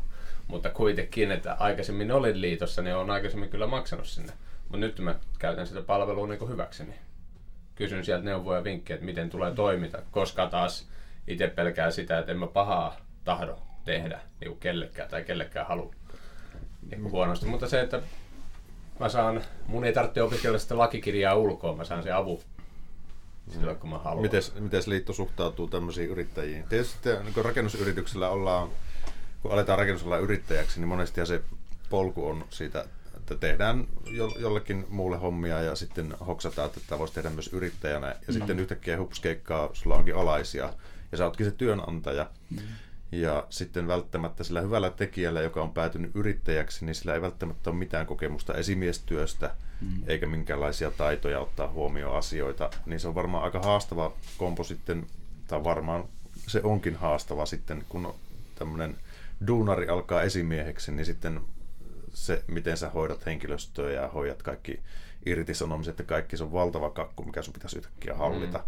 [0.47, 4.33] mutta kuitenkin, että aikaisemmin olin liitossa, niin olen aikaisemmin kyllä maksanut sinne.
[4.63, 6.93] Mutta nyt mä käytän sitä palvelua niin hyväkseni.
[7.75, 10.89] Kysyn sieltä neuvoja ja vinkkejä, että miten tulee toimita, koska taas
[11.27, 15.93] itse pelkää sitä, että en mä pahaa tahdo tehdä niin kuin kellekään tai kellekään halua
[16.89, 17.45] niin kuin huonosti.
[17.45, 18.01] Mutta se, että
[18.99, 22.41] mä saan, mun ei tarvitse opiskella sitä lakikirjaa ulkoa, mä saan sen avun
[23.51, 24.21] silloin, kun mä haluan.
[24.21, 26.63] Mites, mites liitto suhtautuu tämmöisiin yrittäjiin?
[26.63, 28.69] Tietysti niin rakennusyrityksellä ollaan,
[29.41, 31.41] kun aletaan rakennusalan yrittäjäksi, niin monesti se
[31.89, 32.85] polku on siitä,
[33.17, 33.87] että tehdään
[34.39, 38.07] jollekin muulle hommia ja sitten hoksataan, että tämä voisi tehdä myös yrittäjänä.
[38.07, 38.33] Ja mm.
[38.33, 40.73] sitten yhtäkkiä hupskeikkaa, sulla onkin alaisia
[41.11, 42.29] ja sä ootkin se työnantaja.
[42.49, 42.57] Mm.
[43.11, 47.79] Ja sitten välttämättä sillä hyvällä tekijällä, joka on päätynyt yrittäjäksi, niin sillä ei välttämättä ole
[47.79, 50.03] mitään kokemusta esimiestyöstä, mm.
[50.07, 52.69] eikä minkäänlaisia taitoja ottaa huomioon asioita.
[52.85, 55.07] Niin se on varmaan aika haastava kompo sitten,
[55.47, 56.03] tai varmaan
[56.47, 58.13] se onkin haastava sitten, kun
[58.55, 58.97] tämmöinen
[59.47, 61.41] duunari alkaa esimieheksi, niin sitten
[62.13, 64.79] se, miten sä hoidat henkilöstöä ja hoidat kaikki
[65.25, 68.57] irtisanomiset ja kaikki, se on valtava kakku, mikä sun pitäisi yhtäkkiä hallita.
[68.57, 68.63] Mm.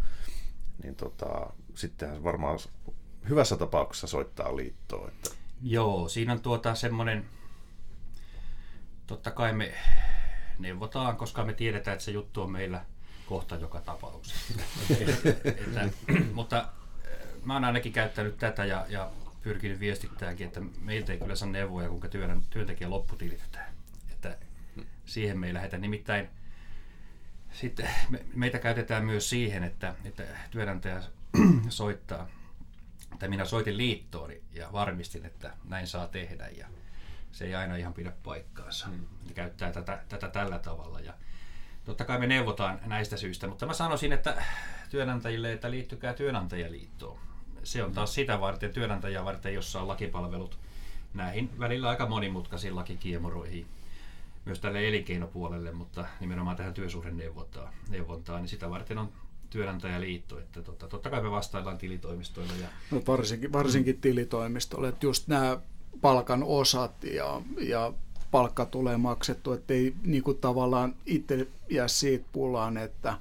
[0.84, 2.60] Niin tota, sittenhän varmaan
[3.30, 5.10] hyvässä tapauksessa soittaa liittoon.
[5.10, 5.30] Että...
[5.62, 7.26] Joo, siinä on tuota semmoinen,
[9.08, 9.74] totta kai me
[10.60, 12.86] neuvotaan, koska me tiedetään, että se juttu on meillä
[13.26, 14.54] kohta joka tapauksessa.
[15.46, 15.90] että,
[16.34, 16.66] mutta äh,
[17.44, 21.90] mä oon ainakin käyttänyt tätä ja, ja pyrkinyt viestittäänkin, että meiltä ei kyllä saa neuvoja,
[21.90, 23.74] kuinka työn, työntekijä lopputilitetään.
[24.12, 24.38] Että
[25.06, 25.78] siihen me ei lähdetä.
[25.78, 26.30] Nimittäin
[27.52, 31.02] sitten me, meitä käytetään myös siihen, että, että työnantaja
[31.70, 32.30] soittaa
[33.20, 36.68] että minä soitin liittoon ja varmistin, että näin saa tehdä ja
[37.32, 38.88] se ei aina ihan pidä paikkaansa.
[38.88, 39.06] Mm.
[39.28, 41.14] Ne käyttää tätä, tätä tällä tavalla ja
[41.86, 44.44] totta kai me neuvotaan näistä syistä, mutta mä sanoisin, että
[44.90, 47.20] työnantajille, että liittykää työnantajaliittoon.
[47.64, 50.60] Se on taas sitä varten, työnantajia varten, jossa on lakipalvelut
[51.14, 53.66] näihin välillä aika monimutkaisiin lakikiemuroihin
[54.46, 59.12] myös tälle elinkeinopuolelle, mutta nimenomaan tähän työsuhdeneuvontaan, neuvontaan, niin sitä varten on
[59.50, 62.54] työnantajaliitto, että totta, totta kai me vastaillaan tilitoimistoille.
[62.62, 62.68] Ja...
[62.92, 65.58] No varsinkin, varsinkin tilitoimistolle, että just nämä
[66.02, 67.94] palkan osat ja, ja
[68.32, 73.18] palkka tulee maksettu, että ei niin kuin tavallaan itse jää siitä pulaan, että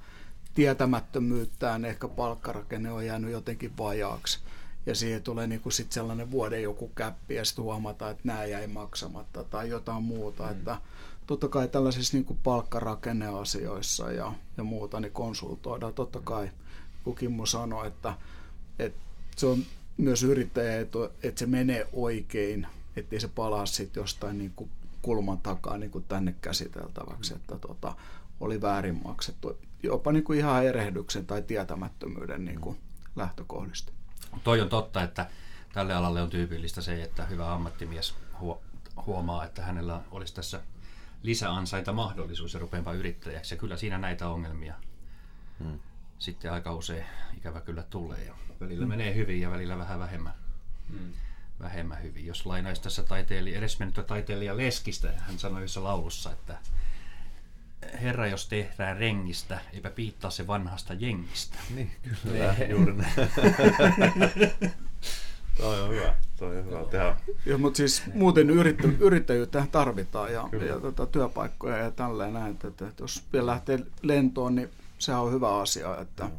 [0.55, 4.39] tietämättömyyttään ehkä palkkarakenne on jäänyt jotenkin vajaaksi.
[4.89, 8.45] Ja siihen tulee niin kuin sit sellainen vuoden joku käppi ja sitten huomataan, että nämä
[8.45, 10.45] jäi maksamatta tai jotain muuta.
[10.45, 10.51] Mm.
[10.51, 10.79] Että
[11.27, 15.95] totta kai tällaisissa niin kuin palkkarakenneasioissa ja, ja muuta niin konsultoidaan.
[15.95, 16.51] Totta kai,
[17.05, 18.15] kun Kimmo sanoi, että,
[18.79, 19.01] että
[19.37, 19.59] se on
[19.97, 24.71] myös yrittäjä, että se menee oikein, ettei se palaa sitten jostain niin kuin
[25.03, 27.95] kulman takaa niin kuin tänne käsiteltäväksi, että tota,
[28.41, 29.59] oli väärin maksettu.
[29.83, 32.79] Jopa niin kuin ihan erehdyksen tai tietämättömyyden niin kuin
[33.17, 33.98] lähtökohdista.
[34.45, 35.27] Toi on totta, että
[35.73, 38.15] tälle alalle on tyypillistä se, että hyvä ammattimies
[39.07, 40.61] huomaa, että hänellä olisi tässä
[41.23, 43.55] lisäansaita mahdollisuus ja rupeanpa yrittäjäksi.
[43.55, 44.75] Ja kyllä siinä näitä ongelmia
[45.59, 45.81] hmm.
[46.19, 47.05] sitten aika usein
[47.37, 48.25] ikävä kyllä tulee.
[48.25, 48.89] Ja välillä hmm.
[48.89, 50.35] menee hyvin ja välillä vähän vähemmän,
[50.91, 51.13] hmm.
[51.61, 52.27] vähemmän hyvin.
[52.27, 56.59] Jos lainaisi tässä taiteilija, edesmennyttä taiteilija Leskistä, hän sanoi yhdessä laulussa, että
[58.03, 61.59] Herra, jos tehdään rengistä, eipä piittaa se vanhasta jengistä.
[61.75, 61.91] Niin,
[62.25, 63.13] kyllä, juuri näin.
[65.59, 66.15] Toi on hyvä.
[66.37, 67.17] Toi on hyvä tehdä.
[67.47, 72.51] Ja, mutta siis muuten yrittä, yrittäjyyttä tarvitaan ja, ja tota, työpaikkoja ja tälleen näin.
[72.51, 76.01] Että, että, jos vielä lähtee lentoon, niin se on hyvä asia.
[76.01, 76.31] Että,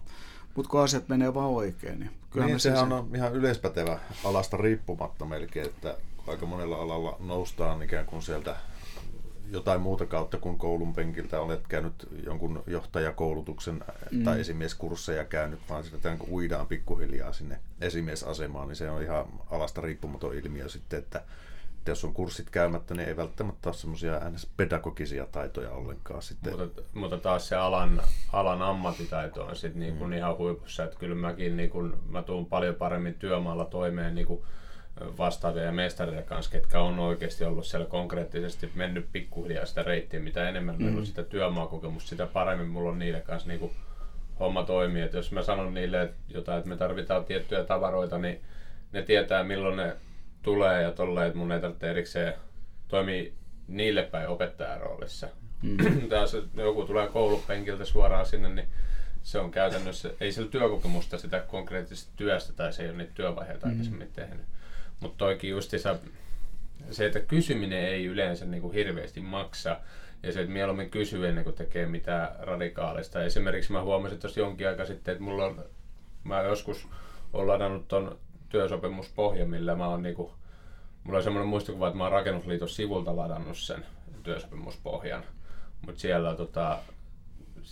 [0.56, 2.93] mutta kun asiat menee vaan oikein, niin kyllä niin, sehän se...
[2.93, 5.97] on ihan yleispätevä alasta riippumatta melkein, että
[6.28, 8.56] aika monella alalla noustaan ikään kuin sieltä
[9.51, 14.23] jotain muuta kautta kuin koulun penkiltä olet käynyt jonkun johtajakoulutuksen mm.
[14.23, 19.81] tai esimieskursseja käynyt, vaan sitä kun uidaan pikkuhiljaa sinne esimiesasemaan, niin se on ihan alasta
[19.81, 21.23] riippumaton ilmiö sitten, että
[21.85, 24.21] jos on kurssit käymättä, niin ei välttämättä ole semmoisia
[24.57, 26.59] pedagogisia taitoja ollenkaan sitten.
[26.59, 28.01] Mutta, mutta taas se alan,
[28.33, 30.17] alan ammattitaito on sitten niin kuin mm.
[30.17, 34.41] ihan huipussa, että kyllä mäkin niin kuin, mä tuun paljon paremmin työmaalla toimeen niin kuin
[35.17, 40.75] vastaavia mestareiden kanssa, ketkä on oikeasti ollut siellä konkreettisesti mennyt pikkuhiljaa sitä reittiä, mitä enemmän
[40.75, 40.83] mm.
[40.83, 43.71] meillä on sitä työmaakokemusta, sitä paremmin mulla on niiden kanssa niin kuin
[44.39, 45.01] homma toimii.
[45.01, 48.41] Et jos mä sanon niille että jotain, että me tarvitaan tiettyjä tavaroita, niin
[48.91, 49.95] ne tietää milloin ne
[50.41, 52.33] tulee ja tolleen, että mun ei tarvitse erikseen
[52.88, 53.31] toimia
[53.67, 55.27] niille päin opettajan roolissa.
[55.62, 55.77] Mm.
[56.09, 58.67] Taas joku tulee koulupenkiltä suoraan sinne, niin
[59.23, 63.65] se on käytännössä, ei sillä työkokemusta sitä konkreettisesta työstä tai se ei ole niitä työvaiheita
[63.65, 63.71] mm.
[63.71, 64.45] aikaisemmin tehnyt.
[64.99, 65.95] Mutta toikin justissa,
[66.91, 69.79] se, että kysyminen ei yleensä niin kuin hirveästi maksa,
[70.23, 73.23] ja se, että mieluummin kysyy ennen kuin tekee mitään radikaalista.
[73.23, 75.65] Esimerkiksi mä huomasin tuossa jonkin aika sitten, että mulla on,
[76.23, 76.88] mä joskus
[77.33, 78.17] olen ladannut ton
[78.49, 80.31] työsopimuspohjan, millä mä oon niinku,
[81.03, 83.85] mulla on semmoinen muistikuva, että mä oon rakennusliiton sivulta ladannut sen
[84.23, 85.23] työsopimuspohjan.
[85.85, 86.79] Mutta siellä tota,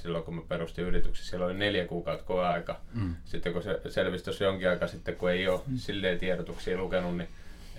[0.01, 2.79] silloin kun mä perustin yrityksen, siellä oli neljä kuukautta koeaika.
[2.93, 3.15] Mm.
[3.25, 5.77] Sitten kun se selvisi tuossa jonkin aikaa sitten, kun ei ole mm.
[5.77, 7.29] silleen tiedotuksia lukenut, niin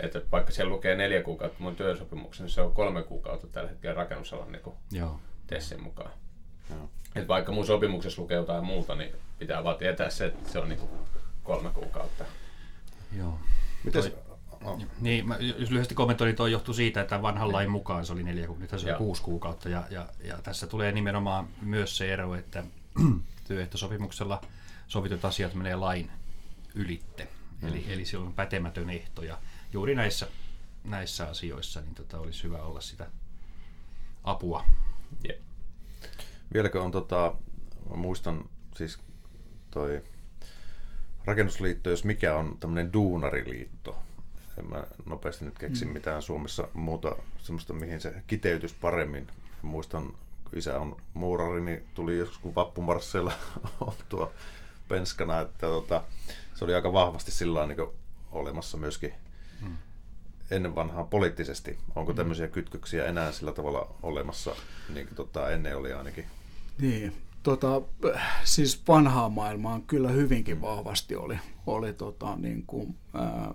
[0.01, 3.95] Että vaikka siellä lukee neljä kuukautta mun työsopimuksen, niin se on kolme kuukautta tällä hetkellä
[3.95, 5.21] rakennusalan niin Joo.
[5.47, 6.11] Tessin mukaan.
[6.71, 6.91] Joo.
[7.17, 10.69] Et vaikka mun sopimuksessa lukee jotain muuta, niin pitää vaan tietää se, että se on
[10.69, 10.81] niin
[11.43, 12.25] kolme kuukautta.
[13.19, 13.39] Joo.
[13.85, 14.13] Mites,
[15.01, 18.23] Niin, mä, jos lyhyesti kommentoin, niin toi johtuu siitä, että vanhan lain mukaan se oli
[18.23, 19.69] neljä kuukautta, nyt se on kuusi kuukautta.
[19.69, 22.65] Ja, ja, ja, tässä tulee nimenomaan myös se ero, että
[23.49, 24.41] työehtosopimuksella
[24.87, 26.11] sovitut asiat menee lain
[26.75, 27.29] ylitte.
[27.63, 29.23] Eli, eli se on pätemätön ehto.
[29.23, 29.39] Ja
[29.73, 30.27] juuri näissä,
[30.85, 33.07] näissä asioissa niin tota, olisi hyvä olla sitä
[34.25, 34.65] apua.
[35.25, 35.41] Yeah.
[36.55, 37.35] vieläkö on tota,
[37.97, 38.99] muistan siis
[39.71, 40.03] toi
[41.25, 44.03] rakennusliitto, jos mikä on tämmöinen duunariliitto.
[44.59, 45.93] En mä nopeasti nyt keksi mm.
[45.93, 49.27] mitään Suomessa muuta semmoista, mihin se kiteytys paremmin.
[49.63, 53.33] Muistan, kun isä on muurari, niin tuli joskus kun vappumarsseilla
[53.81, 54.33] oltua
[54.89, 56.05] penskana, että tota,
[56.55, 57.87] se oli aika vahvasti sillä niin
[58.33, 59.15] olemassa myöskin
[60.51, 61.79] ennen vanhaa poliittisesti.
[61.97, 64.57] Onko tämmöisiä kytköksiä enää sillä tavalla olemassa,
[64.95, 66.25] niin kuin tota, ennen oli ainakin?
[66.81, 67.83] Niin, tota,
[68.45, 73.55] siis vanhaa maailmaa kyllä hyvinkin vahvasti oli, oli tota, niin kuin, ää,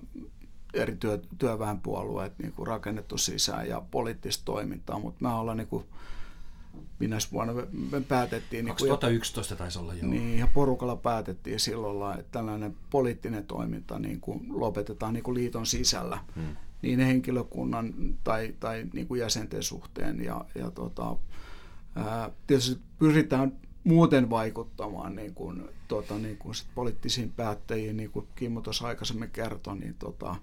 [0.74, 5.86] eri työ, työväenpuolueet niin kuin rakennettu sisään ja poliittista toimintaa, mutta me ollaan niin kuin,
[7.00, 7.54] minä vuonna
[7.92, 8.66] me, päätettiin...
[8.66, 10.08] Niin kuin, 2011 taisi olla jo.
[10.08, 15.66] niin, ja porukalla päätettiin silloin, että tällainen poliittinen toiminta niin kuin lopetetaan niin kuin liiton
[15.66, 16.56] sisällä hmm.
[16.82, 20.24] niin henkilökunnan tai, tai niin kuin jäsenten suhteen.
[20.24, 21.16] Ja, ja tota,
[21.96, 23.52] ää, tietysti pyritään
[23.84, 29.32] muuten vaikuttamaan niin kuin, tota, niin kuin sit poliittisiin päättäjiin, niin kuin Kimmo tuossa aikaisemmin
[29.32, 30.36] kertoi, niin tota,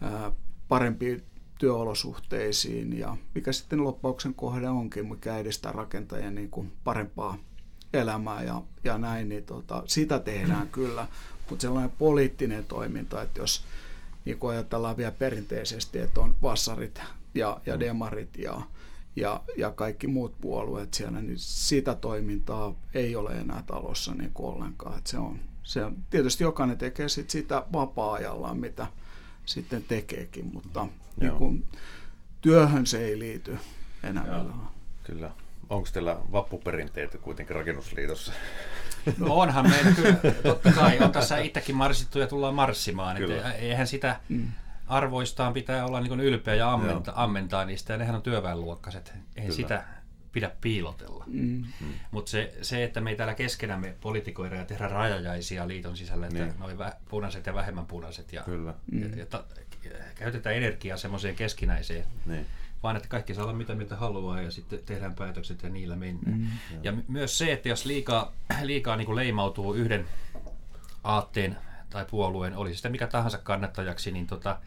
[0.00, 0.32] ää,
[0.68, 1.22] parempiin
[1.58, 7.38] työolosuhteisiin ja mikä sitten loppauksen kohde onkin, mikä edistää rakentajien niin kuin parempaa
[7.92, 11.06] elämää ja, ja näin, niin tota, sitä tehdään kyllä,
[11.50, 13.64] mutta sellainen poliittinen toiminta, että jos
[14.24, 17.00] niin kuin ajatellaan vielä perinteisesti, että on vassarit
[17.34, 18.60] ja, ja demarit ja,
[19.20, 24.54] ja, ja kaikki muut puolueet siellä, niin sitä toimintaa ei ole enää talossa niin kuin
[24.54, 24.98] ollenkaan.
[24.98, 28.86] Että se on, se on, tietysti jokainen tekee sit sitä vapaa-ajallaan, mitä
[29.44, 30.86] sitten tekeekin, mutta
[31.20, 31.64] niin kuin,
[32.40, 33.58] työhön se ei liity
[34.02, 34.38] enää Joo.
[34.38, 34.68] millään.
[35.04, 35.30] Kyllä.
[35.70, 38.32] Onko teillä vappuperinteitä kuitenkin rakennusliitossa?
[39.18, 43.16] No onhan meillä kyllä, totta kai on tässä itsekin marssittu ja tullaan marssimaan.
[43.16, 43.36] Kyllä.
[43.36, 44.20] Että eihän sitä
[44.88, 49.08] arvoistaan pitää olla niin ylpeä ja ammenta, ammentaa niistä, ja nehän on työväenluokkaiset.
[49.08, 49.50] Eihän Kyllä.
[49.52, 49.84] sitä
[50.32, 51.24] pidä piilotella.
[51.26, 51.64] Mm.
[52.10, 56.38] Mutta se, se, että me ei täällä keskenämme politikoida ja tehdä rajajaisia liiton sisällä, että
[56.44, 56.54] Niin.
[56.58, 58.74] noin vä- punaiset ja vähemmän punaiset, ja, Kyllä.
[59.00, 59.44] ja, ja ta,
[60.14, 62.46] käytetään energiaa semmoiseen keskinäiseen, Niin.
[62.82, 66.38] vaan että kaikki saa olla mitä mitä haluaa ja sitten tehdään päätökset ja niillä mennään.
[66.40, 66.48] Mm,
[66.82, 70.06] ja my- myös se, että jos liikaa, liikaa niin kuin leimautuu yhden
[71.04, 71.56] aatteen
[71.90, 74.58] tai puolueen, oli sitä mikä tahansa kannattajaksi, niin tota,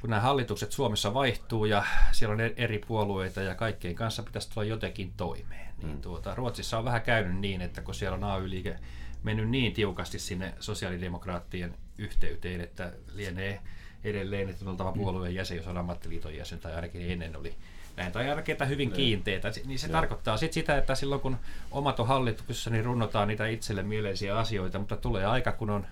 [0.00, 4.50] kun nämä hallitukset Suomessa vaihtuu ja siellä on e- eri puolueita ja kaikkien kanssa pitäisi
[4.50, 5.74] tulla jotenkin toimeen.
[5.82, 8.76] Niin tuota, Ruotsissa on vähän käynyt niin, että kun siellä on AY-liike
[9.22, 13.60] mennyt niin tiukasti sinne sosiaalidemokraattien yhteyteen, että lienee
[14.04, 17.54] edelleen, että on oltava puolueen jäsen, jos on ammattiliiton jäsen, tai ainakin ennen oli
[17.96, 21.36] näin, tai rakentaa hyvin kiinteitä, niin se tarkoittaa sit sitä, että silloin kun
[21.70, 25.86] omat on hallituksessa, niin runnotaan niitä itselle mieleisiä asioita, mutta tulee aika, kun on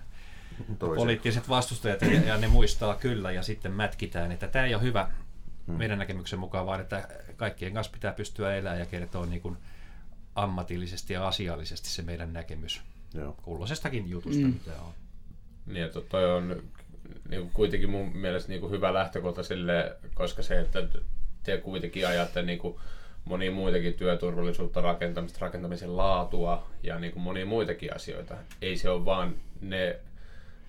[0.79, 0.95] Toisin.
[0.95, 5.11] poliittiset vastustajat ja, ja ne muistaa kyllä ja sitten mätkitään, että tämä ei ole hyvä
[5.67, 9.57] meidän näkemyksen mukaan, vaan että kaikkien kanssa pitää pystyä elämään ja kertoa niin kuin
[10.35, 12.81] ammatillisesti ja asiallisesti se meidän näkemys
[13.13, 13.35] Joo.
[13.41, 14.53] kulloisestakin jutusta, mm.
[14.53, 14.93] mitä on.
[15.65, 16.63] Niin, että toi on
[17.29, 20.87] niin kuin kuitenkin mun mielestä niin kuin hyvä lähtökohta sille, koska se, että
[21.43, 22.75] te kuitenkin ajatte niin kuin
[23.25, 28.35] monia muitakin työturvallisuutta, rakentamista, rakentamisen laatua ja niin kuin monia muitakin asioita.
[28.61, 29.99] Ei se ole vaan ne,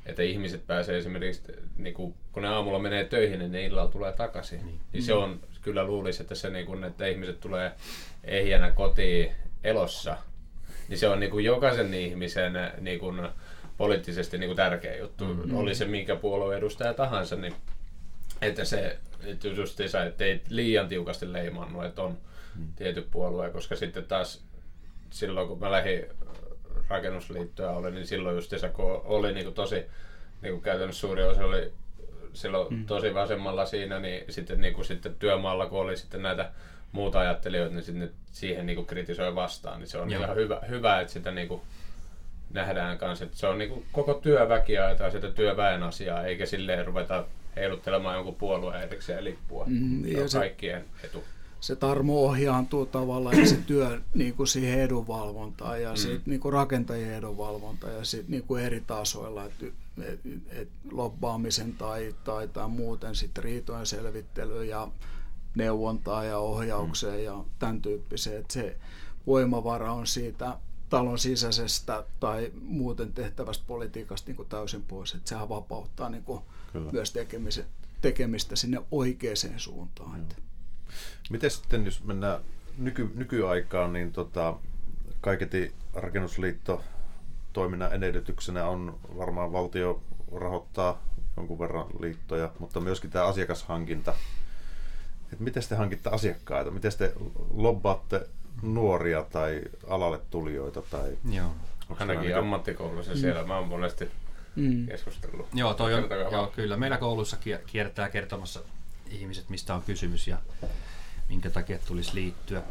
[0.07, 1.43] että ihmiset pääsee esimerkiksi,
[1.77, 4.67] niin kuin, kun ne aamulla menee töihin, niin ne illalla tulee takaisin.
[4.67, 7.73] Niin, niin se on, kyllä luulisi, että se, niin kuin, että ihmiset tulee
[8.25, 9.33] ehjänä kotiin
[9.65, 10.17] elossa,
[10.89, 13.29] niin se on niin kuin jokaisen ihmisen niin kuin,
[13.77, 15.25] poliittisesti niin kuin tärkeä juttu.
[15.25, 15.57] Mm.
[15.57, 17.55] Oli se minkä puolueen edustaja tahansa, niin
[18.43, 22.19] että se että justiinsa, että ei liian tiukasti leimannut, että on
[22.59, 22.67] mm.
[22.77, 24.45] tietty puolue, koska sitten taas
[25.11, 26.05] silloin kun mä lähdin
[26.89, 29.85] rakennusliittoa oli, niin silloin justiinsa kun oli niin kuin tosi,
[30.43, 31.73] niin kuin käytännössä suuri osa oli
[32.33, 32.87] silloin mm.
[32.87, 36.51] tosi vasemmalla siinä, niin sitten, niin kuin sitten työmaalla kun oli sitten näitä
[36.93, 40.23] muuta ajattelijoita, niin sitten siihen niin kuin kritisoi vastaan, niin se on Joo.
[40.23, 41.61] ihan hyvä, hyvä, että sitä niin kuin
[42.51, 46.87] nähdään kanssa, että se on niin kuin koko työväki ajetaan sitä työväen asiaa, eikä silleen
[46.87, 47.25] ruveta
[47.57, 49.65] heiluttelemaan jonkun puolueen erikseen lippua.
[49.67, 51.25] Mm, se on se- kaikkien etu.
[51.61, 55.97] Se tarmo ohjaantuu tavallaan ja se työ niin kuin siihen edunvalvontaan ja mm.
[55.97, 59.45] sitten niin kuin rakentajien edunvalvontaan ja sitten niin kuin eri tasoilla.
[59.45, 64.89] Et y- et, et lobbaamisen tai, tai, tai muuten sitten riitojen selvittely ja
[65.55, 67.25] neuvontaa ja ohjaukseen mm.
[67.25, 68.41] ja tämän tyyppiseen.
[68.41, 68.77] Että se
[69.27, 70.59] voimavara on siitä
[70.91, 75.15] talon sisäisestä tai muuten tehtävästä politiikasta niin kuin täysin pois.
[75.15, 76.41] Että sehän vapauttaa niin kuin
[76.93, 77.65] myös tekemisen,
[78.01, 80.19] tekemistä sinne oikeaan suuntaan.
[80.19, 80.50] Joo.
[81.31, 82.41] Miten sitten, jos mennään
[82.79, 84.55] nyky, nykyaikaan, niin tota,
[85.21, 86.85] kaiketi rakennusliitto
[87.53, 90.03] toiminnan edellytyksenä on varmaan valtio
[90.37, 91.03] rahoittaa
[91.37, 94.15] jonkun verran liittoja, mutta myöskin tämä asiakashankinta.
[95.33, 96.71] Et miten te hankitte asiakkaita?
[96.71, 97.13] Miten te
[97.55, 98.27] lobbaatte
[98.63, 100.83] nuoria tai alalle tulijoita?
[100.83, 101.55] Tai Joo.
[101.99, 103.19] Ainakin niin ammattikoulussa mm.
[103.19, 104.09] siellä mä oon monesti
[104.57, 104.87] mm.
[104.87, 105.47] keskustellut.
[105.55, 106.77] Joo, toi on, joo, kyllä.
[106.77, 108.61] Meillä koulussa kiertää kertomassa
[109.11, 110.39] ihmiset, mistä on kysymys ja
[111.31, 112.63] minkä takia tulisi liittyä.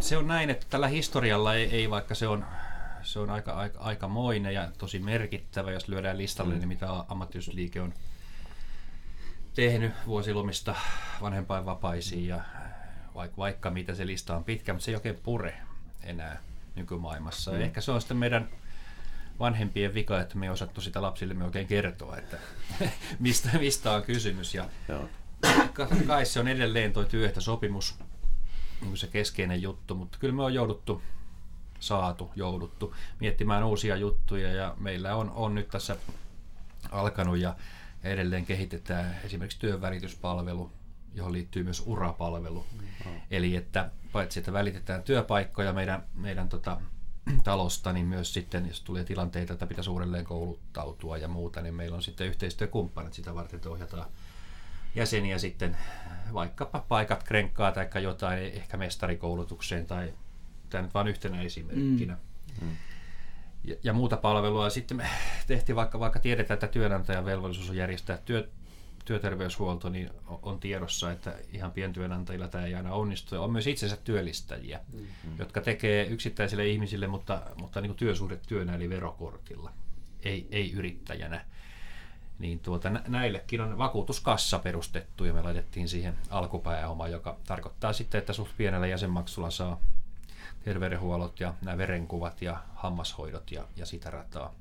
[0.00, 2.46] Se on näin, että tällä historialla ei, ei vaikka se on,
[3.02, 6.60] se on aika, aika, aikamoinen ja tosi merkittävä, jos lyödään listalle, mm.
[6.60, 7.94] niin mitä ammattiyhdistysliike on
[9.54, 10.74] tehnyt vuosilomista
[11.20, 12.40] vanhempainvapaisiin ja
[13.14, 15.54] vaikka, vaikka mitä se lista on pitkä, mutta se ei oikein pure
[16.02, 16.40] enää
[16.74, 17.50] nykymaailmassa.
[17.50, 17.60] Mm.
[17.60, 18.48] ehkä se on sitten meidän
[19.38, 22.36] vanhempien vika, että me ei osattu sitä lapsille oikein kertoa, että
[23.18, 24.54] mistä, mistä on kysymys.
[24.54, 25.08] Ja Joo
[26.06, 27.98] kai se on edelleen tuo työehtosopimus
[28.80, 31.02] niin se keskeinen juttu, mutta kyllä me on jouduttu,
[31.80, 35.96] saatu, jouduttu miettimään uusia juttuja ja meillä on, on nyt tässä
[36.90, 37.56] alkanut ja
[38.02, 40.72] edelleen kehitetään esimerkiksi työnvälityspalvelu,
[41.14, 42.66] johon liittyy myös urapalvelu.
[42.80, 43.20] Mm.
[43.30, 46.80] Eli että paitsi että välitetään työpaikkoja meidän, meidän tota,
[47.44, 51.96] talosta, niin myös sitten, jos tulee tilanteita, että pitäisi uudelleen kouluttautua ja muuta, niin meillä
[51.96, 54.06] on sitten yhteistyökumppanit sitä varten, että ohjataan
[54.94, 55.76] jäseniä sitten
[56.34, 60.14] vaikkapa paikat krenkkaa tai jotain, ehkä mestarikoulutukseen tai
[60.70, 62.16] tämä nyt vain yhtenä esimerkkinä.
[62.60, 62.66] Mm.
[62.66, 62.76] mm.
[63.64, 64.70] Ja, ja muuta palvelua.
[64.70, 65.06] Sitten me
[65.46, 68.48] tehtiin, vaikka, vaikka tiedetään, että työnantajan velvollisuus on järjestää työ,
[69.04, 70.10] työterveyshuolto, niin
[70.42, 73.34] on tiedossa, että ihan pientyönantajilla tämä ei aina onnistu.
[73.34, 75.38] Ja on myös itsensä työllistäjiä, mm-hmm.
[75.38, 79.72] jotka tekee yksittäisille ihmisille, mutta, mutta niin työsuhdetyönä eli verokortilla,
[80.22, 81.44] ei, ei yrittäjänä
[82.40, 88.32] niin tuota, näillekin on vakuutuskassa perustettu ja me laitettiin siihen alkupääoma, joka tarkoittaa sitten, että
[88.32, 89.80] suht pienellä jäsenmaksulla saa
[90.64, 94.54] terveydenhuollot ja nämä verenkuvat ja hammashoidot ja, ja sitä rataa.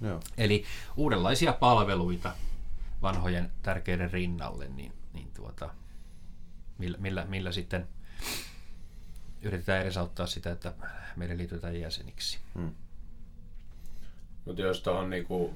[0.00, 0.20] Joo.
[0.36, 0.64] Eli
[0.96, 2.32] uudenlaisia palveluita
[3.02, 5.70] vanhojen tärkeiden rinnalle, niin, niin tuota,
[6.78, 7.88] millä, millä, millä sitten
[9.42, 10.74] yritetään edesauttaa sitä, että
[11.16, 12.38] meidän liitytään jäseniksi.
[12.54, 12.74] Hmm.
[14.44, 15.54] Mutta jos tuohon niinku,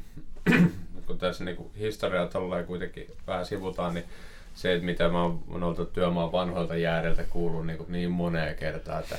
[1.06, 4.04] kun tässä niinku historiaa tolleen kuitenkin vähän sivutaan, niin
[4.54, 9.18] se, että mitä mä oon noilta työmaan vanhoilta jäädeltä kuullut niin, niin moneen kertaan, että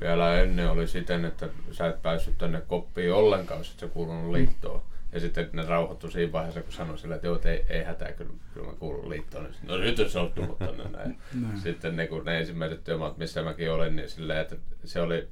[0.00, 4.32] vielä ennen oli siten, että sä et päässyt tänne koppiin ollenkaan, jos et sä kuulunut
[4.32, 4.82] liittoon.
[5.12, 8.30] Ja sitten ne rauhoittui siinä vaiheessa, kun sanoi sille, että joo, ei, ei hätää, kyllä,
[8.54, 9.44] kyllä mä kuulun liittoon.
[9.44, 11.18] Niin no nyt se on tullut tänne näin.
[11.64, 15.28] sitten ne, kun ne ensimmäiset työmaat, missä mäkin olin, niin silleen, että se oli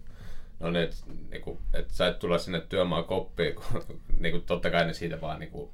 [0.60, 0.96] No niin, että
[1.30, 3.84] niinku, et sä et tulla sinne työmaan koppiin, kun
[4.20, 5.72] niinku, totta kai ne siitä vaan niinku,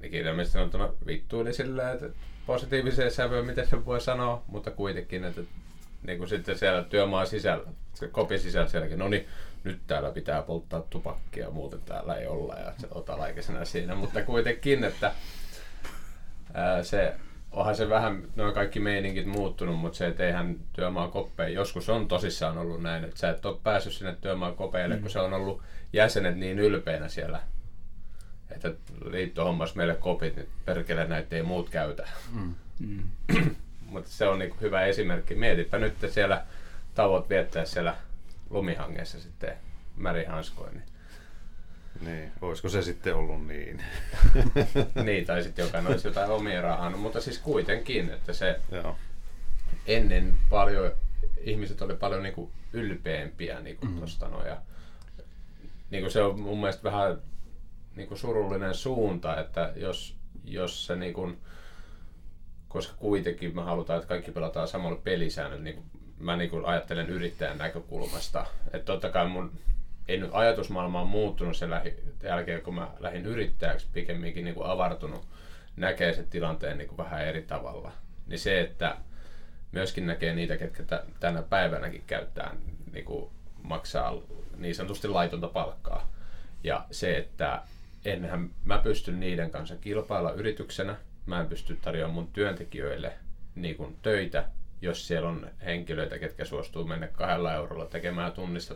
[0.00, 2.06] niin kirjallisesti sanottuna vittuili silleen, että
[2.46, 5.40] positiiviseen sävyyn, miten se voi sanoa, mutta kuitenkin, että
[6.06, 9.28] niin kuin sitten siellä työmaan sisällä, se kopin sisällä sielläkin, no niin,
[9.64, 14.84] nyt täällä pitää polttaa tupakkia, muuten täällä ei olla ja se otalaikisena siinä, mutta kuitenkin,
[14.84, 15.12] että
[16.54, 17.14] ää, se
[17.52, 22.08] onhan se vähän, noin kaikki meininkit muuttunut, mutta se, että eihän työmaa koppeen, joskus on
[22.08, 25.00] tosissaan ollut näin, että sä et ole päässyt sinne työmaa kopeille, mm.
[25.00, 25.62] kun se on ollut
[25.92, 27.40] jäsenet niin ylpeinä siellä,
[28.50, 28.72] että
[29.04, 32.08] liitto hommas meille kopit, niin perkele näitä ei muut käytä.
[32.32, 32.54] Mm.
[32.80, 33.02] Mm.
[33.92, 35.34] mutta se on niin hyvä esimerkki.
[35.34, 36.44] Mietipä nyt siellä
[36.94, 37.96] tavot viettää siellä
[38.50, 39.54] lumihangessa sitten
[39.96, 40.91] märihanskoin, niin
[42.04, 43.84] niin, olisiko se sitten ollut niin?
[45.04, 48.96] niin, tai sitten jokainen olisi jotain omia rahaa, mutta siis kuitenkin, että se Joo.
[49.86, 50.92] ennen paljon,
[51.40, 54.00] ihmiset oli paljon niin kuin ylpeämpiä niin kuin mm.
[54.00, 54.56] tosta no, ja
[55.90, 57.18] niin kuin se on mun mielestä vähän
[57.96, 61.38] niin kuin surullinen suunta, että jos, jos se niin kuin,
[62.68, 65.86] koska kuitenkin me halutaan, että kaikki pelataan samalla pelisäännöllä, niin kuin
[66.18, 69.52] mä niin kuin ajattelen yrittäjän näkökulmasta, että totta kai mun
[70.08, 74.66] ei nyt ajatusmaailma on muuttunut sen lähi, jälkeen, kun mä lähdin yrittäjäksi pikemminkin niin kuin
[74.66, 75.28] avartunut,
[75.76, 77.92] näkee sen tilanteen niin kuin vähän eri tavalla.
[78.26, 78.96] Niin se, että
[79.72, 80.82] myöskin näkee niitä, ketkä
[81.20, 82.54] tänä päivänäkin käyttää,
[82.92, 83.30] niin kuin
[83.62, 84.14] maksaa
[84.56, 86.12] niin sanotusti laitonta palkkaa.
[86.64, 87.62] Ja se, että
[88.04, 90.96] enhän mä pysty niiden kanssa kilpailla yrityksenä,
[91.26, 93.12] mä en pysty tarjoamaan mun työntekijöille
[93.54, 94.44] niin kuin töitä,
[94.82, 98.74] jos siellä on henkilöitä, ketkä suostuu mennä kahdella eurolla tekemään tunnista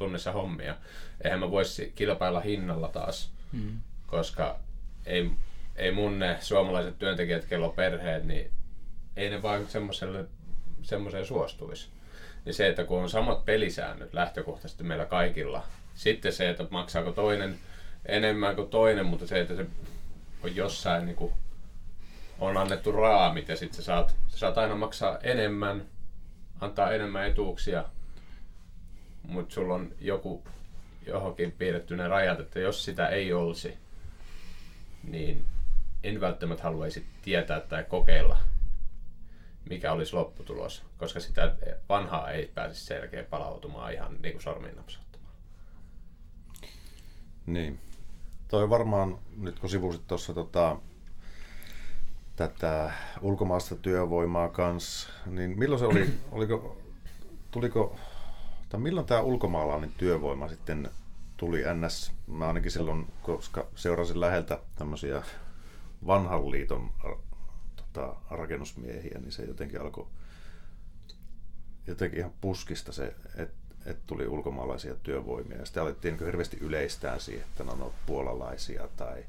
[0.00, 0.76] tunnissa hommia.
[1.24, 3.76] Eihän mä voisi kilpailla hinnalla taas, mm.
[4.06, 4.58] koska
[5.06, 5.30] ei,
[5.76, 8.50] ei mun ne suomalaiset työntekijät, kello perheet, niin
[9.16, 10.24] ei ne vaan semmoiselle,
[10.82, 11.88] semmoiseen suostuisi.
[12.44, 15.62] Niin se, että kun on samat pelisäännöt lähtökohtaisesti meillä kaikilla,
[15.94, 17.58] sitten se, että maksaako toinen
[18.06, 19.66] enemmän kuin toinen, mutta se, että se
[20.42, 21.32] on jossain niin kuin,
[22.38, 25.84] on annettu raamit ja sitten sä saat, sä saat aina maksaa enemmän,
[26.60, 27.84] antaa enemmän etuuksia,
[29.22, 30.42] mutta sulla on joku
[31.06, 33.74] johonkin piirretty ne rajat, että jos sitä ei olisi,
[35.04, 35.44] niin
[36.04, 38.38] en välttämättä haluaisi tietää tai kokeilla,
[39.70, 41.56] mikä olisi lopputulos, koska sitä
[41.88, 45.34] vanhaa ei pääse selkeä palautumaan ihan niin kuin sormiin napsauttamaan.
[47.46, 47.78] Niin.
[48.48, 50.76] Toi varmaan, nyt kun sivusit tuossa tota,
[52.36, 56.78] tätä ulkomaista työvoimaa kanssa, niin milloin se oli, oliko,
[57.50, 57.96] tuliko,
[58.70, 60.90] tai milloin tämä ulkomaalainen työvoima sitten
[61.36, 65.22] tuli NS, mä ainakin silloin, koska seurasin läheltä tämmöisiä
[66.06, 66.90] vanhan liiton
[67.76, 70.06] tota, rakennusmiehiä, niin se jotenkin alkoi
[71.86, 75.58] jotenkin ihan puskista se, että et tuli ulkomaalaisia työvoimia.
[75.58, 79.24] Ja sitten alettiin niin hirveästi yleistään siihen, että no, no puolalaisia tai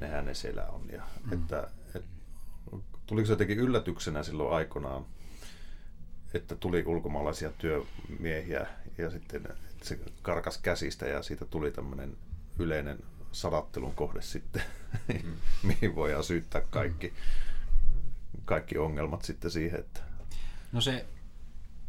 [0.00, 0.82] nehän ne siellä on.
[0.92, 1.32] Ja, mm.
[1.32, 2.04] että, et,
[3.06, 5.06] tuliko se jotenkin yllätyksenä silloin aikanaan,
[6.34, 8.66] että tuli ulkomaalaisia työmiehiä
[8.98, 9.42] ja sitten
[9.82, 12.16] se karkas käsistä ja siitä tuli tämmöinen
[12.58, 12.98] yleinen
[13.32, 14.62] sadattelun kohde sitten,
[15.24, 15.32] mm.
[15.62, 17.12] mihin voidaan syyttää kaikki,
[18.44, 19.80] kaikki ongelmat sitten siihen.
[19.80, 20.00] Että...
[20.72, 21.06] No se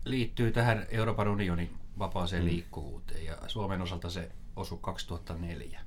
[0.06, 2.50] liittyy tähän Euroopan unionin vapaaseen mm.
[2.50, 5.82] liikkuvuuteen ja Suomen osalta se osui 2004.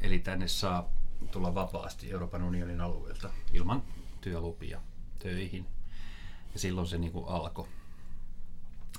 [0.00, 0.92] Eli tänne saa
[1.30, 3.82] tulla vapaasti Euroopan unionin alueelta ilman
[4.20, 4.80] työlupia
[5.18, 5.66] töihin.
[6.52, 7.68] Ja silloin se niin kuin alkoi.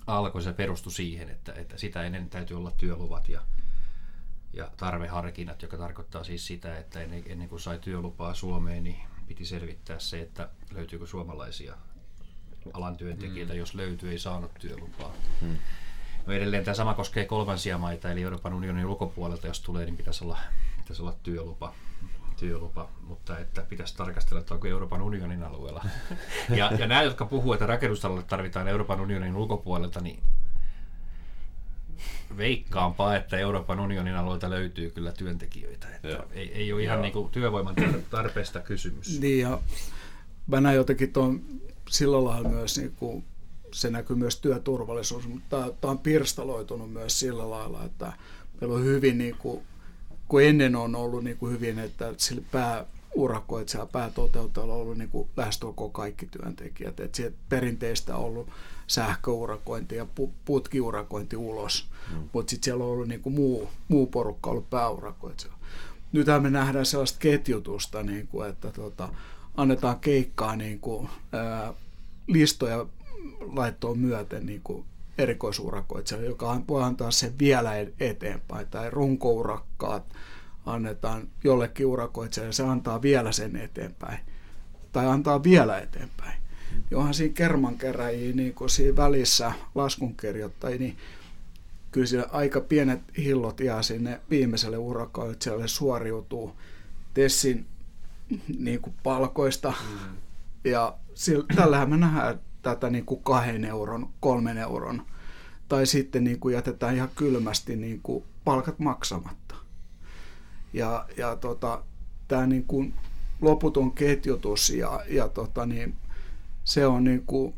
[0.08, 3.41] Alkoi se perustui siihen, että, että sitä ennen täytyy olla työluvat ja,
[4.54, 9.45] ja tarveharkinnat, joka tarkoittaa siis sitä, että ennen, ennen kuin sai työlupaa Suomeen, niin piti
[9.45, 11.78] selvittää se, että löytyykö suomalaisia
[12.74, 13.60] alan työntekijöitä, mm.
[13.60, 15.14] jos löytyy, ei saanut työlupaa.
[15.41, 15.58] Mm.
[16.26, 20.24] No edelleen tämä sama koskee kolmansia maita, eli Euroopan unionin ulkopuolelta, jos tulee, niin pitäisi
[20.24, 20.38] olla,
[20.78, 21.74] pitäisi olla työlupa
[22.40, 25.84] työlupa, mutta että pitäisi tarkastella, että onko Euroopan unionin alueella.
[26.50, 30.24] Ja, ja nämä, jotka puhuu, että rakennustalolle tarvitaan Euroopan unionin ulkopuolelta, niin
[32.38, 35.88] veikkaanpa, että Euroopan unionin alueelta löytyy kyllä työntekijöitä.
[35.96, 37.76] Että ei, ei ole ihan niin kuin työvoiman
[38.10, 39.20] tarpeesta kysymys.
[39.20, 39.60] Niin ja
[40.48, 41.42] mä näin jotenkin tuon
[41.90, 43.26] sillä lailla myös, niin kuin,
[43.74, 48.14] se näkyy myös työturvallisuus, mutta tämä on pirstaloitunut myös sillä lailla, että
[48.62, 49.62] meillä on hyvin niin kuin,
[50.28, 55.30] kun ennen on ollut niin kuin hyvin, että sillä pääurakoitsijalla, päätoteuttajalla on ollut niin kuin
[55.38, 57.00] lähestulkoon kaikki työntekijät.
[57.00, 58.50] Että sieltä perinteistä on ollut
[58.88, 60.06] sähköurakointi ja
[60.46, 62.30] putkiurakointi ulos, mm.
[62.34, 65.54] mutta sitten siellä on ollut niin kuin muu, muu porukka ollut pääurakoitsija.
[66.12, 69.10] Nythän me nähdään sellaista ketjutusta, niin kuin, että tota,
[69.58, 71.74] annetaan keikkaa niin kuin, ää,
[72.28, 72.86] listoja
[73.40, 74.86] laittoon myöten niin kuin
[75.18, 80.03] erikoisurakoitsija, joka voi antaa sen vielä eteenpäin, tai runkourakkaat
[80.65, 84.20] annetaan jollekin urakoitsijalle, se antaa vielä sen eteenpäin,
[84.91, 86.41] tai antaa vielä eteenpäin.
[86.91, 90.97] Johan siinä kermankeräjiä niin kun siinä välissä laskunkirjoittajia, niin
[91.91, 96.55] kyllä siellä aika pienet hillot jää sinne viimeiselle urakoitsijalle suoriutuu
[97.13, 97.65] Tessin
[98.59, 99.74] niin kuin palkoista.
[99.89, 100.18] Mm.
[100.63, 105.01] Ja sillä, tällähän me nähdään tätä niin kuin kahden euron, kolmen euron,
[105.68, 109.55] tai sitten niin kuin jätetään ihan kylmästi niin kuin palkat maksamatta.
[110.74, 111.84] Ja, ja tota,
[112.28, 112.93] tämä niin kuin
[113.41, 115.95] loputon ketjutus ja, ja tota, niin,
[116.64, 117.53] se on niin kuin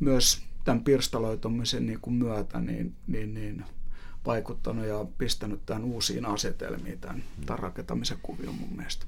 [0.00, 3.64] myös tämän pirstaloitumisen niin kuin myötä niin, niin, niin
[4.26, 9.06] vaikuttanut ja pistänyt tämän uusiin asetelmiin tämän, tämän rakentamisen kuvion mun mielestä.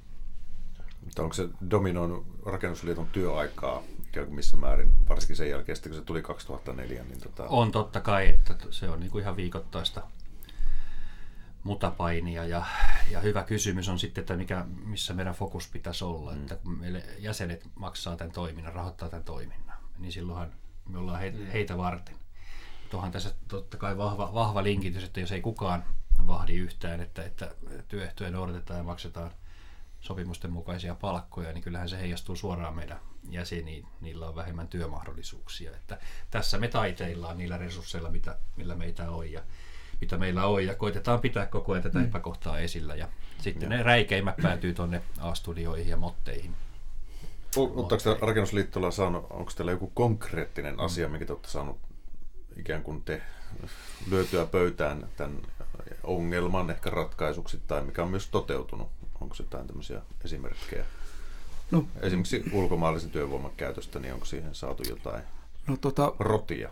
[1.04, 3.82] Mutta onko se dominoinut rakennusliiton työaikaa
[4.24, 7.04] missä määrin, varsinkin sen jälkeen, kun se tuli 2004?
[7.04, 7.44] Niin tota...
[7.48, 10.02] On totta kai, että se on niinku ihan viikoittaista
[11.62, 12.64] mutapainia ja,
[13.10, 16.40] ja hyvä kysymys on sitten, että mikä, missä meidän fokus pitäisi olla, mm.
[16.40, 20.52] että kun meille jäsenet maksaa tämän toiminnan, rahoittaa tämän toiminnan, niin silloinhan
[20.88, 21.46] me ollaan he, mm.
[21.46, 22.16] heitä varten.
[22.90, 25.84] Tuohan tässä totta kai vahva, vahva linkitys, että jos ei kukaan
[26.26, 27.54] vahdi yhtään, että, että
[27.88, 29.30] työehtoja noudatetaan ja maksetaan–
[30.06, 33.00] sopimusten mukaisia palkkoja, niin kyllähän se heijastuu suoraan meidän
[33.32, 33.86] jäseniin.
[34.00, 35.70] Niillä on vähemmän työmahdollisuuksia.
[35.70, 35.98] Että
[36.30, 39.42] tässä me taiteillaan niillä resursseilla, mitä, millä meitä on ja
[40.00, 42.04] mitä meillä on, ja koitetaan pitää koko ajan tätä mm.
[42.04, 42.94] epäkohtaa esillä.
[42.94, 43.08] Ja
[43.38, 43.76] sitten ja.
[43.76, 46.54] ne räikeimmät päätyy tuonne A-studioihin ja motteihin.
[47.56, 50.80] Oletteko te rakennusliittolla saanut, onko teillä joku konkreettinen mm.
[50.80, 51.78] asia, mikä te olette saanut
[52.56, 53.22] ikään kuin te
[54.10, 55.42] lyötyä pöytään tämän
[56.02, 58.88] ongelman ehkä ratkaisuksi, tai mikä on myös toteutunut
[59.20, 60.84] onko jotain tämmöisiä esimerkkejä?
[61.70, 65.22] No, Esimerkiksi ulkomaalaisen työvoiman käytöstä, niin onko siihen saatu jotain
[65.66, 66.70] no, tota, rotia?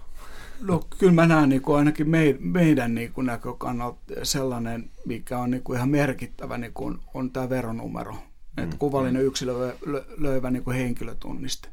[0.60, 5.50] no kyllä mä näen niin kuin ainakin mei, meidän niin kuin näkökannalta sellainen, mikä on
[5.50, 8.12] niin kuin ihan merkittävä, niin kuin on tämä veronumero.
[8.12, 8.64] Mm.
[8.64, 9.74] Että kuvallinen yksilö
[10.18, 11.68] löyvä niin kuin henkilötunniste.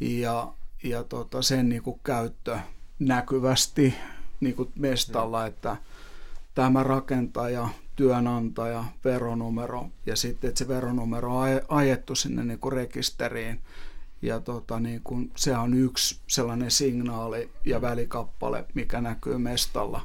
[0.00, 0.52] Ja,
[0.84, 2.58] ja tota, sen niin kuin käyttö
[2.98, 3.94] näkyvästi
[4.40, 5.46] niin kuin mestalla, mm.
[5.46, 5.76] että
[6.54, 13.60] tämä rakentaja, työnantaja, veronumero ja sitten, että se veronumero on ajettu sinne niin kuin rekisteriin.
[14.22, 20.00] Ja tota, niin kuin, se on yksi sellainen signaali ja välikappale, mikä näkyy mestalla,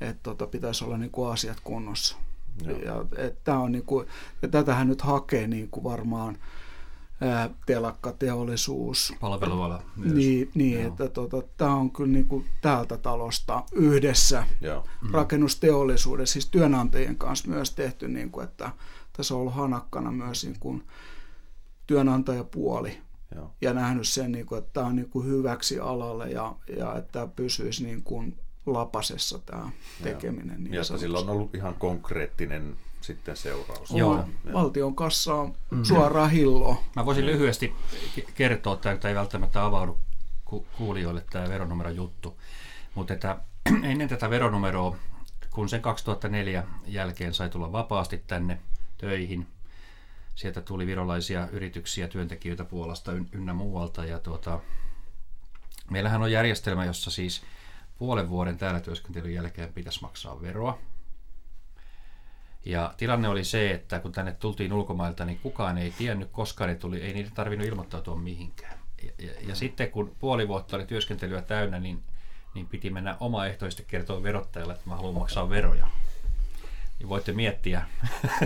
[0.00, 2.16] että tota, pitäisi olla niin kuin asiat kunnossa.
[2.84, 4.06] Ja, että on niin kuin,
[4.42, 6.38] ja tätähän nyt hakee niin kuin varmaan
[7.20, 9.14] ää, telakkateollisuus.
[9.20, 10.12] Palveluala myös.
[10.12, 14.80] Niin, niin että tota, tämä on kyllä niin kuin täältä talosta yhdessä Joo.
[14.80, 15.14] Mm-hmm.
[15.14, 18.70] rakennusteollisuuden, siis työnantajien kanssa myös tehty, niin kuin, että
[19.12, 20.82] tässä on ollut hanakkana myös niin kuin
[21.86, 22.98] työnantajapuoli.
[23.34, 23.50] Joo.
[23.60, 27.12] Ja nähnyt sen, niin kuin, että tämä on niin kuin hyväksi alalle ja, ja että
[27.12, 29.70] tämä pysyisi niin kuin lapasessa tämä
[30.02, 30.64] tekeminen.
[30.64, 32.76] Niin ja että sillä on ollut ihan konkreettinen
[33.06, 33.90] sitten seuraus.
[33.90, 34.24] Joo.
[34.52, 35.84] Valtion kassaa mm.
[35.84, 36.82] suoraan hilloa.
[36.96, 37.74] Mä voisin lyhyesti
[38.34, 39.98] kertoa, että ei välttämättä avaudu
[40.78, 42.40] kuulijoille tämä veronumero juttu.
[42.94, 43.40] Mutta että
[43.90, 44.96] ennen tätä veronumeroa,
[45.50, 48.58] kun sen 2004 jälkeen sai tulla vapaasti tänne
[48.98, 49.46] töihin,
[50.34, 54.04] sieltä tuli virolaisia yrityksiä, työntekijöitä Puolasta ynnä muualta.
[54.04, 54.60] Ja tuota,
[55.90, 57.42] meillähän on järjestelmä, jossa siis
[57.98, 60.78] puolen vuoden täällä työskentelyn jälkeen pitäisi maksaa veroa.
[62.66, 66.74] Ja tilanne oli se, että kun tänne tultiin ulkomailta, niin kukaan ei tiennyt, koska ne
[66.74, 68.78] tuli, ei niitä tarvinnut ilmoittautua mihinkään.
[69.02, 72.02] Ja, ja, ja sitten kun puoli vuotta oli työskentelyä täynnä, niin,
[72.54, 75.86] niin piti mennä omaehtoisesti kertoa verottajalle, että mä haluan maksaa veroja.
[76.98, 77.82] Niin voitte miettiä,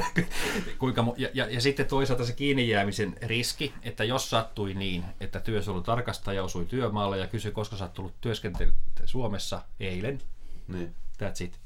[0.79, 1.05] kuinka...
[1.17, 6.45] Ja, ja, ja sitten toisaalta se kiinni jäämisen riski, että jos sattui niin, että työsuojelutarkastaja
[6.45, 8.73] osui työmaalle ja kysyi, koska sä oot tullut työskentelyä
[9.05, 10.21] Suomessa eilen,
[10.69, 10.95] niin.
[11.23, 11.61] that's it.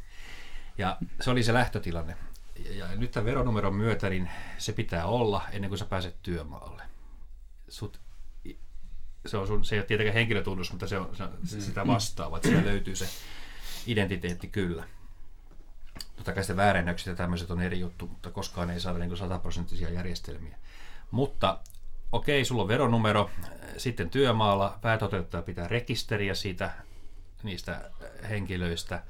[0.78, 2.16] Ja se oli se lähtötilanne.
[2.58, 6.82] Ja, nyt tämän veronumeron myötä, niin se pitää olla ennen kuin sä pääset työmaalle.
[7.68, 8.00] Sut,
[9.26, 11.60] se, on sun, se ei ole tietenkään henkilötunnus, mutta se on, se on mm.
[11.60, 13.08] sitä vastaavaa, että siellä löytyy se
[13.86, 14.84] identiteetti kyllä.
[16.16, 19.90] Totta kai sitten väärennökset ja tämmöiset on eri juttu, mutta koskaan ei saada niin sataprosenttisia
[19.90, 20.58] järjestelmiä.
[21.10, 21.60] Mutta
[22.12, 23.30] okei, sulla on veronumero,
[23.76, 26.70] sitten työmaalla päätoteuttaja pitää rekisteriä siitä,
[27.42, 27.90] niistä
[28.28, 29.02] henkilöistä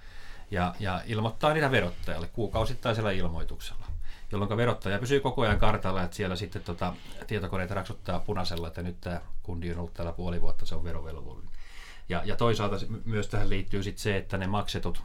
[0.51, 3.87] ja, ja ilmoittaa niitä verottajalle kuukausittaisella ilmoituksella
[4.33, 6.95] jolloin verottaja pysyy koko ajan kartalla, että siellä sitten tota,
[7.27, 11.55] tietokoneet raksuttaa punaisella, että nyt tämä kundi on ollut täällä puoli vuotta, se on verovelvollinen.
[12.09, 15.03] Ja, ja toisaalta myös tähän liittyy sitten se, että ne maksetut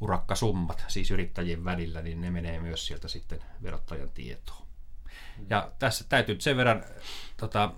[0.00, 4.66] urakkasummat, siis yrittäjien välillä, niin ne menee myös sieltä sitten verottajan tietoon.
[5.50, 6.84] Ja tässä täytyy sen verran
[7.36, 7.72] tota,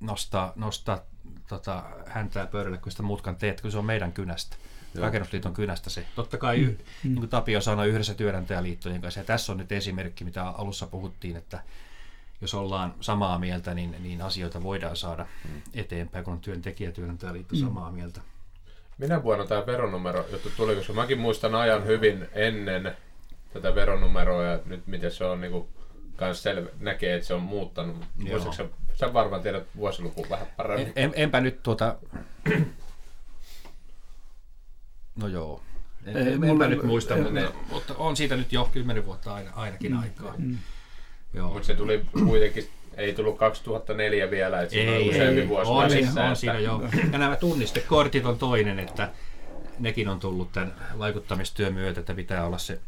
[0.00, 1.00] nostaa, nostaa
[1.48, 4.56] tota, häntää pöydälle, kun sitä mutkan teet, kun se on meidän kynästä.
[4.94, 5.04] Joo.
[5.04, 6.06] Rakennusliiton kynästä se.
[6.16, 6.76] Totta kai, mm.
[7.04, 9.20] niin kuin Tapio sanoi, yhdessä työnantajaliittojen kanssa.
[9.20, 11.62] Ja tässä on nyt esimerkki, mitä alussa puhuttiin, että
[12.40, 15.62] jos ollaan samaa mieltä, niin, niin asioita voidaan saada mm.
[15.74, 17.60] eteenpäin, kun on työntekijä- ja työnantajaliitto mm.
[17.60, 18.20] samaa mieltä.
[18.98, 22.96] Minä vuonna tämä veronumero juttu tuli, koska mäkin muistan ajan hyvin ennen
[23.52, 25.68] tätä veronumeroa ja nyt miten se on niin kuin,
[26.16, 27.96] kans selvä, näkee, että se on muuttanut.
[28.16, 28.64] Muistatko sä,
[28.94, 30.86] sä varmaan tiedät vuosilukuun vähän paremmin.
[30.86, 31.96] En, en, enpä nyt tuota...
[35.16, 35.62] No joo.
[36.06, 39.50] En, ei, enpä nyt muista, ei, mutta, mutta on siitä nyt jo kymmenen vuotta aina,
[39.54, 40.34] ainakin mm, aikaa.
[40.38, 40.58] Mm.
[41.42, 45.82] Mutta se tuli kuitenkin ei tullut 2004 vielä, että ei, on useampi ei, vuosi on,
[45.82, 46.82] välissä, on siinä jo.
[47.12, 49.10] Ja nämä tunnistekortit on toinen, että
[49.78, 52.80] nekin on tullut tämän vaikuttamistyön myötä, että pitää olla se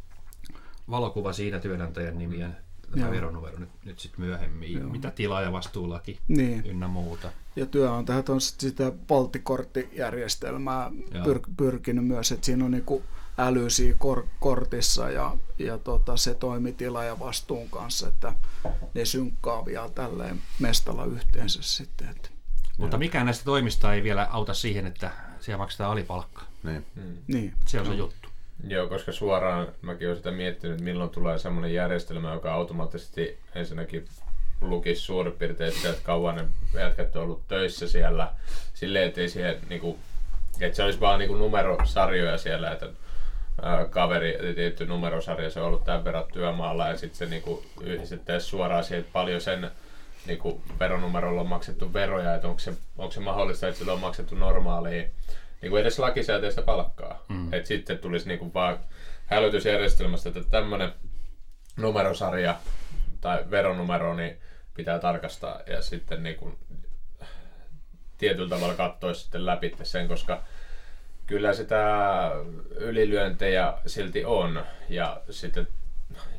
[0.91, 2.49] valokuva siinä työnantajan nimi ja
[2.95, 4.89] tämä veronumero nyt, nyt sitten myöhemmin, Joo.
[4.89, 6.67] mitä tilaa ja vastuulaki niin.
[6.67, 7.33] ynnä muuta.
[7.57, 13.03] Ja työnantajat on sitä polttikorttijärjestelmää pyr- pyrkinyt myös, että siinä on niinku
[13.39, 18.33] älysi kor- kortissa ja, ja tota, se toimitila ja vastuun kanssa, että
[18.95, 22.09] ne synkkaa vielä tälleen mestalla yhteensä sitten.
[22.09, 22.29] Että.
[22.79, 26.45] Mutta mikään näistä toimista ei vielä auta siihen, että siellä maksetaan alipalkkaa.
[26.63, 26.87] Niin.
[26.95, 27.17] Mm.
[27.27, 27.55] niin.
[27.67, 28.29] Se on se juttu.
[28.69, 34.05] Joo, koska suoraan mäkin olen sitä miettinyt, että milloin tulee semmoinen järjestelmä, joka automaattisesti ensinnäkin
[34.61, 38.33] lukisi suurin piirtein sitä, että kauan ne jätkät on ollut töissä siellä.
[38.75, 39.99] Silleen, että, ei siihen, niin kuin,
[40.61, 42.87] että se olisi vaan niin kuin numerosarjoja siellä, että
[43.91, 48.85] kaveri, tietty numerosarja, se on ollut tämän verran työmaalla ja sitten se niinku yhdistettäisiin suoraan
[48.85, 49.71] siihen, että paljon sen
[50.27, 54.35] niinku veronumerolla on maksettu veroja, että onko se, onko se mahdollista, että sillä on maksettu
[54.35, 55.05] normaalia
[55.65, 57.25] niinku edes lakisääteistä palkkaa.
[57.29, 57.53] Mm.
[57.55, 58.79] Että sitten tulisi niinku vaan
[59.27, 60.93] hälytysjärjestelmästä, että tämmöinen
[61.77, 62.57] numerosarja
[63.21, 64.39] tai veronumero, niin
[64.75, 66.59] pitää tarkastaa ja sitten niin kuin
[68.19, 70.43] tietyllä tavalla katsoa sitten läpi sen, koska
[71.27, 71.83] kyllä sitä
[72.71, 75.69] ylilyöntejä silti on ja sitten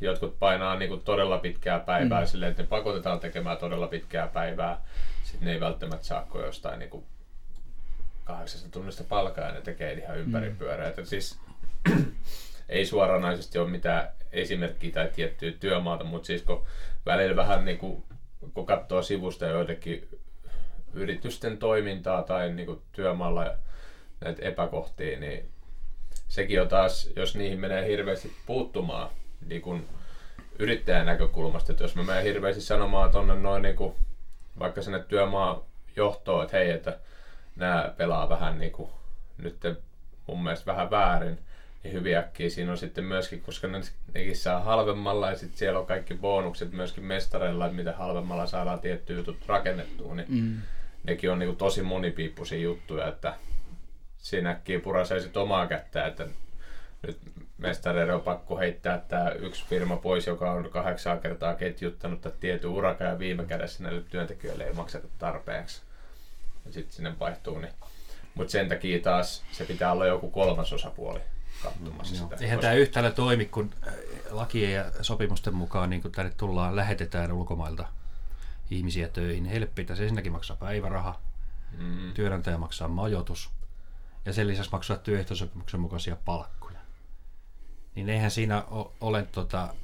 [0.00, 2.26] jotkut painaa niin kuin todella pitkää päivää mm.
[2.26, 4.80] silleen, että ne pakotetaan tekemään todella pitkää päivää.
[5.22, 7.04] Sitten ne ei välttämättä saa jostain niin kuin
[8.26, 10.92] kahdeksasta tunnista palkaa ja ne tekee ihan ympäripyöreä.
[10.96, 11.04] Mm.
[11.04, 11.38] Siis
[12.68, 16.66] ei suoranaisesti ole mitään esimerkkiä tai tiettyä työmaata, mutta siis kun
[17.06, 18.02] välillä vähän niin kuin,
[18.54, 20.08] kun katsoo sivusta joitakin
[20.92, 23.54] yritysten toimintaa tai niin kuin työmaalla
[24.20, 25.48] näitä epäkohtia, niin
[26.28, 29.10] sekin on taas, jos niihin menee hirveästi puuttumaan
[29.46, 29.88] niin kuin
[30.58, 33.94] yrittäjän näkökulmasta, että jos mä menen hirveästi sanomaan tuonne noin niin kuin,
[34.58, 35.64] vaikka sinne työmaa
[35.96, 36.98] johtoon, että hei, että
[37.56, 38.90] nämä pelaa vähän niin kuin,
[39.38, 39.60] nyt
[40.26, 41.38] mun mielestä vähän väärin,
[41.82, 43.80] niin hyvin äkkiä siinä on sitten myöskin, koska ne,
[44.14, 48.80] nekin saa halvemmalla ja sitten siellä on kaikki bonukset myöskin mestareilla, että miten halvemmalla saadaan
[48.80, 50.62] tietty jutut rakennettua, niin mm.
[51.04, 53.34] nekin on niin kuin tosi monipiippuisia juttuja, että
[54.16, 56.26] siinä äkkiä purasee sitten omaa kättä, että
[57.06, 57.18] nyt
[57.58, 62.70] mestareiden on pakko heittää tämä yksi firma pois, joka on kahdeksan kertaa ketjuttanut tätä tietyn
[62.70, 65.82] urakan ja viime kädessä näille työntekijöille ei makseta tarpeeksi.
[66.66, 67.58] Ja sitten sinne vaihtuu.
[67.58, 67.72] Niin.
[68.34, 71.20] Mutta sen takia taas se pitää olla joku kolmas osapuoli
[71.62, 72.44] katsomassa mm, sitä.
[72.44, 73.94] Eihän tämä yhtälö toimi, kun äh,
[74.30, 77.88] lakien ja sopimusten mukaan niin kun tänne tullaan, lähetetään ulkomailta
[78.70, 79.44] ihmisiä töihin.
[79.44, 81.20] Heille pitäisi ensinnäkin maksaa päiväraha,
[81.78, 82.12] mm.
[82.12, 83.50] työnantaja maksaa majoitus
[84.24, 86.78] ja sen lisäksi maksaa työehtosopimuksen mukaisia palkkoja.
[87.94, 88.64] Niin eihän siinä
[89.00, 89.74] ole tota,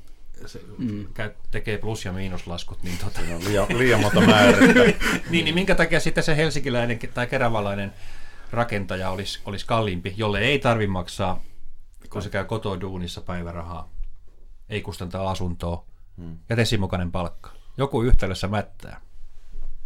[0.49, 1.07] se mm.
[1.51, 3.21] tekee plus- ja miinuslaskut, niin tota...
[3.31, 4.83] No, liian, liian monta määrättä.
[5.31, 7.93] niin, niin minkä takia sitten se helsinkiläinen tai keravalainen
[8.51, 11.43] rakentaja olisi, olisi kalliimpi, jolle ei tarvi maksaa,
[12.11, 13.91] kun se käy kotoa duunissa päivärahaa,
[14.69, 15.85] ei kustantaa asuntoa
[16.17, 16.39] mm.
[16.49, 17.51] ja tesimukainen palkka.
[17.77, 19.01] Joku yhtälössä mättää.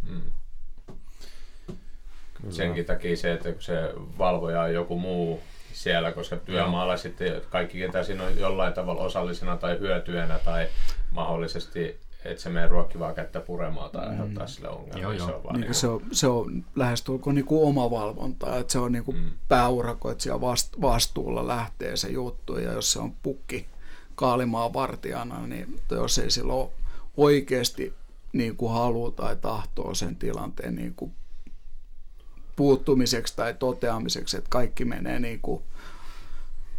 [0.09, 0.21] Mm.
[2.49, 3.73] Senkin takia se, että kun se
[4.17, 5.43] valvoja on joku muu
[5.77, 6.97] siellä, koska työmaalla Joo.
[6.97, 10.67] sitten kaikki, ketä siinä on jollain tavalla osallisena tai hyötyönä tai
[11.11, 14.47] mahdollisesti että se menee ruokkivaa kättä puremaan tai aiheuttaa mm.
[14.47, 15.01] sille ongelmia.
[15.01, 15.27] Joo, joo.
[15.27, 18.79] Se, on niin, niin se, on, se on lähestulkoon niin kuin oma valvonta, että se
[18.79, 19.31] on niin kuin mm.
[19.47, 23.67] pääurakoitsija vast, vastuulla lähtee se juttu ja jos se on pukki
[24.15, 26.69] kaalimaan vartijana, niin jos ei silloin
[27.17, 27.93] oikeasti
[28.33, 31.11] niin kuin haluaa tai tahtoo sen tilanteen niin kuin
[32.57, 35.63] puuttumiseksi tai toteamiseksi, että kaikki menee niin kuin,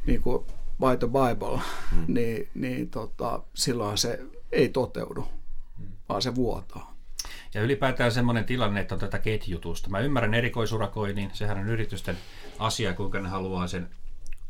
[0.07, 0.47] niin kuin
[0.79, 1.61] by the Bible,
[1.91, 2.05] hmm.
[2.14, 4.20] niin, niin tota, silloin se
[4.53, 5.29] ei toteudu,
[5.79, 5.87] hmm.
[6.09, 6.95] vaan se vuotaa.
[7.55, 9.91] Ja ylipäätään semmoinen tilanne, että on tätä ketjutusta.
[9.91, 12.18] Mä ymmärrän erikoisurakoinnin, sehän on yritysten
[12.59, 13.91] asia, kuinka ne haluaa sen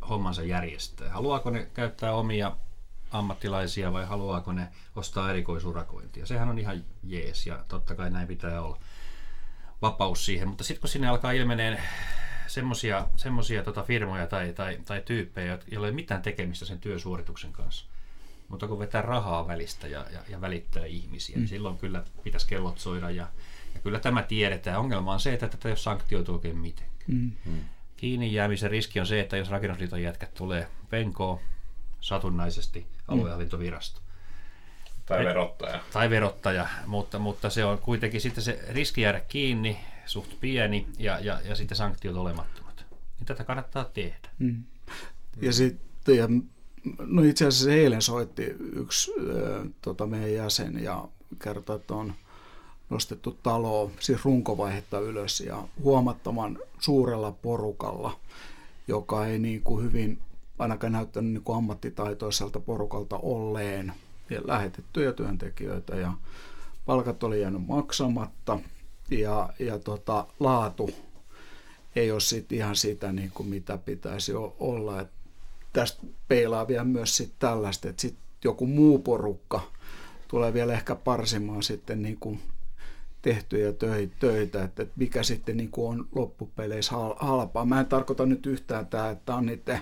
[0.09, 1.11] hommansa järjestää.
[1.11, 2.57] Haluaako ne käyttää omia
[3.11, 6.27] ammattilaisia vai haluaako ne ostaa erikoisurakointia?
[6.27, 8.79] Sehän on ihan jees ja totta kai näin pitää olla
[9.83, 11.83] vapaus siihen, mutta sitten kun sinne alkaa ilmeneen
[12.47, 17.53] semmoisia semmosia tota firmoja tai, tai, tai tyyppejä, joilla ei ole mitään tekemistä sen työsuorituksen
[17.53, 17.87] kanssa,
[18.49, 21.41] mutta kun vetää rahaa välistä ja, ja, ja välittää ihmisiä, niin mm.
[21.41, 23.27] niin silloin kyllä pitäisi kellot soida ja,
[23.75, 24.81] ja kyllä tämä tiedetään.
[24.81, 26.99] Ongelma on se, että tätä ei ole sanktioitu oikein mitenkään.
[27.07, 27.33] Mm.
[27.45, 27.61] mm.
[27.97, 31.41] Kiinni jäämisen riski on se, että jos rakennusliiton jätkät tulee penkoon
[32.01, 34.01] satunnaisesti aluehallintovirasto,
[35.09, 35.81] tai verottaja.
[35.93, 41.19] Tai verottaja, mutta, mutta se on kuitenkin sitten se riski jäädä kiinni, suht pieni ja,
[41.19, 42.87] ja, ja sitten sanktiot olemattomat.
[43.19, 44.29] Niin tätä kannattaa tehdä.
[44.39, 44.65] Mm.
[45.43, 46.29] Ja sitten, ja,
[46.99, 51.09] no itse asiassa eilen soitti yksi äh, tota meidän jäsen ja
[51.43, 52.15] kertoi, että on
[52.91, 58.17] nostettu talo, siis runkovaihetta ylös ja huomattavan suurella porukalla,
[58.89, 60.19] joka ei niin kuin hyvin
[60.59, 63.93] ainakaan näyttänyt niin kuin ammattitaitoiselta porukalta olleen–
[64.45, 66.13] lähetettyjä työntekijöitä ja
[66.87, 68.59] palkat oli jäänyt maksamatta
[69.11, 70.91] ja, ja tota, laatu
[71.97, 75.01] ei ole sit ihan sitä, niin kuin mitä pitäisi olla.
[75.01, 75.09] Et
[75.73, 79.61] tästä peilaa vielä myös sit tällaista, että sit joku muu porukka
[80.29, 82.41] tulee vielä ehkä parsimaan sitten niin kuin
[83.23, 83.73] tehtyjä
[84.21, 87.65] töitä, että mikä sitten niin kuin on loppupeleissä halpaa.
[87.65, 89.81] Mä en tarkoita nyt yhtään tämä, että on niiden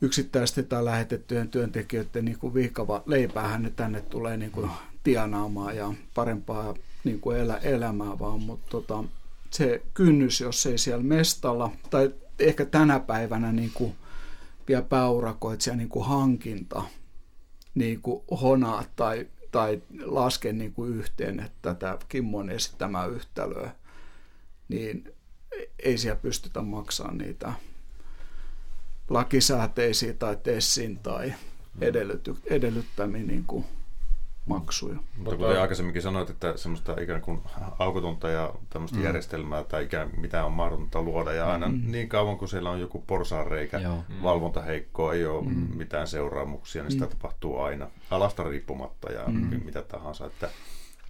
[0.00, 4.70] yksittäisten tai lähetettyjen työntekijöiden niin kuin viikava leipäähän ne tänne tulee niin kuin
[5.04, 6.74] tienaamaan ja parempaa
[7.04, 9.04] niin kuin elä, elämää vaan, mutta tota,
[9.50, 13.94] se kynnys, jos ei siellä mestalla, tai ehkä tänä päivänä niin kuin
[14.68, 16.82] vielä pääurakoitsija niin kuin hankinta,
[17.74, 23.70] niin kuin honaa tai, tai laske niin kuin yhteen, että tätä Kimmon esittämää yhtälöä,
[24.68, 25.12] niin
[25.78, 27.52] ei siellä pystytä maksamaan niitä
[29.10, 31.34] lakisääteisiä tai TESSin tai
[31.80, 33.64] edellyty, edellyttämiä niin kuin
[34.46, 34.96] maksuja.
[35.16, 37.40] Mutta kuten aikaisemminkin sanoit, että semmoista ikään kuin
[37.78, 39.04] aukotonta ja tämmöistä mm.
[39.04, 41.32] järjestelmää tai ikään mitä on mahdotonta luoda.
[41.32, 41.82] Ja aina mm.
[41.86, 44.22] niin kauan kuin siellä on joku porsaanreikä, mm.
[44.22, 45.76] valvonta heikkoa, ei ole mm.
[45.76, 47.10] mitään seuraamuksia, niin sitä mm.
[47.10, 49.60] tapahtuu aina alasta riippumatta ja mm.
[49.64, 50.26] mitä tahansa.
[50.26, 50.50] Että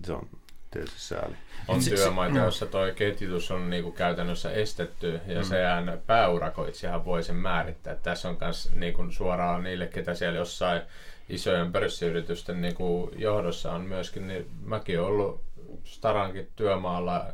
[0.05, 0.29] se on
[0.77, 1.37] tietysti sääli.
[1.69, 5.45] On työmaita, joissa tuo ketjutus on niinku käytännössä estetty ja mm.
[5.45, 7.95] sehän pääurakoitsijahan voi sen määrittää.
[7.95, 10.83] Tässä on myös niinku suoraan niille, ketä siellä jossain
[11.29, 15.41] isojen pörssiyritysten niin kuin johdossa on myöskin, niin mäkin olen ollut
[15.85, 17.27] Starankin työmaalla,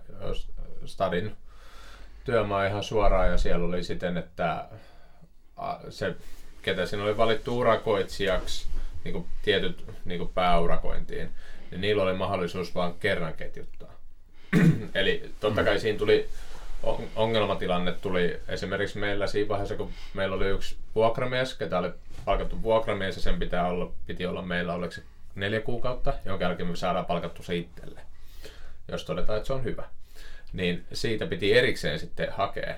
[0.85, 1.37] Stadin
[2.25, 4.69] työmaa ihan suoraan ja siellä oli siten, että
[5.89, 6.15] se,
[6.63, 8.67] ketä siinä oli valittu urakoitsijaksi
[9.05, 11.31] niin kuin tietyt niin kuin pääurakointiin,
[11.73, 13.93] niin niillä oli mahdollisuus vain kerran ketjuttaa.
[14.95, 16.29] Eli totta kai siinä tuli
[17.17, 21.91] ongelmatilanne tuli esimerkiksi meillä siinä vaiheessa, kun meillä oli yksi vuokramies, ketä oli
[22.25, 25.03] palkattu vuokramies ja sen pitää olla, piti olla meillä oliko se
[25.35, 28.01] neljä kuukautta, jonka jälkeen me saadaan palkattu se itselle,
[28.89, 29.85] jos todetaan, että se on hyvä.
[30.53, 32.75] Niin siitä piti erikseen sitten hakea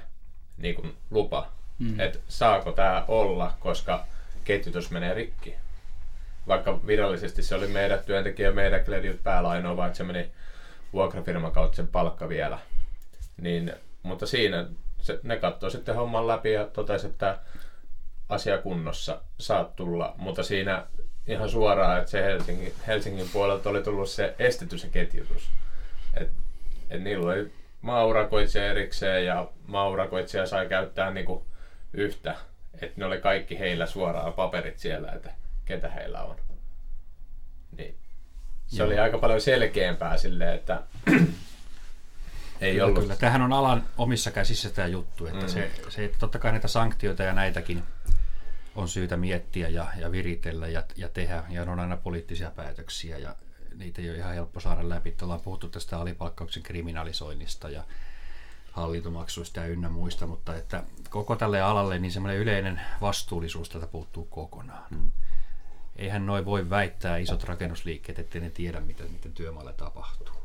[0.59, 2.01] niin kuin lupa, mm.
[2.01, 4.07] että saako tämä olla, koska
[4.45, 5.55] ketjutus menee rikki.
[6.49, 10.31] Vaikka virallisesti se oli meidän työntekijä, meidän kledjut päällä ainoa, vaan se meni
[10.93, 12.59] vuokrafirman kautta sen palkka vielä.
[13.41, 13.73] Niin,
[14.03, 14.67] mutta siinä
[15.01, 17.39] se, ne katsoi sitten homman läpi ja totesi, että
[18.29, 20.87] asia kunnossa, saat tulla, mutta siinä
[21.27, 25.51] ihan suoraan, että se Helsingin, Helsingin puolelta oli tullut se estetys ja ketjutus.
[26.15, 26.31] Et,
[26.91, 31.47] et niillä oli maurakoitsija erikseen ja maurakoitsija sai käyttää niinku
[31.93, 32.37] yhtä.
[32.75, 35.31] Että ne oli kaikki heillä suoraan paperit siellä, että
[35.65, 36.37] ketä heillä on.
[37.77, 37.99] Niin.
[38.67, 38.87] Se Joo.
[38.87, 40.83] oli aika paljon selkeämpää silleen, että
[42.61, 43.03] ei kyllä, ollut.
[43.03, 43.17] Kyllä.
[43.17, 45.49] Tähän on alan omissa käsissä tämä juttu, että mm.
[45.49, 47.83] se, se, totta kai näitä sanktioita ja näitäkin
[48.75, 51.45] on syytä miettiä ja, ja viritellä ja, ja tehdä.
[51.49, 53.37] Ja on aina poliittisia päätöksiä ja
[53.75, 55.17] niitä ei ole ihan helppo saada läpi.
[55.23, 57.85] Ollaan puhuttu tästä alipalkkauksen kriminalisoinnista ja
[58.73, 64.25] hallintomaksuista ja ynnä muista, mutta että koko tälle alalle niin semmoinen yleinen vastuullisuus tätä puuttuu
[64.25, 64.87] kokonaan.
[64.91, 65.11] Hmm.
[65.97, 70.37] Eihän noin voi väittää isot rakennusliikkeet, ettei ne tiedä, mitä miten työmaalle tapahtuu.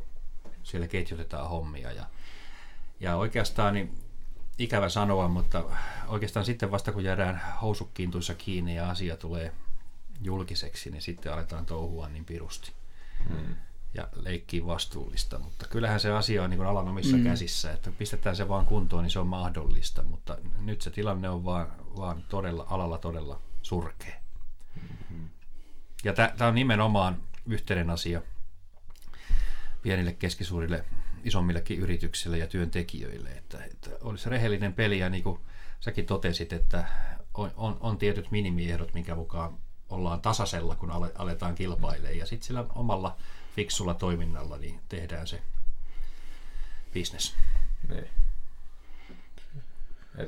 [0.63, 2.05] Siellä ketjutetaan hommia ja,
[2.99, 3.97] ja oikeastaan niin
[4.57, 5.63] ikävä sanoa, mutta
[6.07, 9.53] oikeastaan sitten vasta kun jäädään housukkiintuissa kiinni ja asia tulee
[10.21, 12.71] julkiseksi, niin sitten aletaan touhua niin pirusti.
[13.29, 13.55] Hmm.
[13.93, 17.25] Ja leikkiin vastuullista, mutta kyllähän se asia on niin alan omissa hmm.
[17.25, 21.45] käsissä, että pistetään se vaan kuntoon, niin se on mahdollista, mutta nyt se tilanne on
[21.45, 24.18] vaan, vaan todella, alalla todella surkea.
[26.03, 28.21] Ja tämä on nimenomaan yhteinen asia
[29.81, 30.85] pienille keskisuurille
[31.23, 35.39] isommillekin yrityksille ja työntekijöille, että, että olisi rehellinen peli ja niin kuin
[35.79, 36.83] säkin totesit, että
[37.33, 39.57] on, on, on tietyt minimiehdot, minkä mukaan
[39.89, 43.17] ollaan tasaisella, kun ale, aletaan kilpailemaan ja sitten sillä omalla
[43.55, 45.41] fiksulla toiminnalla niin tehdään se
[46.93, 47.35] business.
[47.89, 48.09] Niin.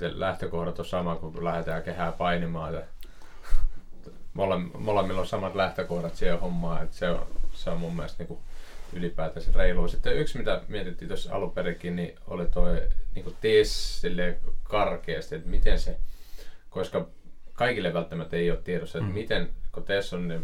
[0.01, 2.75] Lähtökohdat on sama, kun lähdetään kehää painimaan.
[2.75, 3.00] Että
[4.33, 8.39] molemmilla on samat lähtökohdat siihen hommaan, että se on, se on mun mielestä niin kuin
[8.93, 9.87] ylipäätänsä reilua.
[9.87, 12.81] Sitten yksi, mitä mietittiin tuossa alun perinkin, niin oli toi
[13.15, 14.01] niin TES
[14.63, 15.97] karkeasti, että miten se,
[16.69, 17.07] koska
[17.53, 19.13] kaikille välttämättä ei ole tiedossa, että mm.
[19.13, 20.39] miten, kun TES on ne,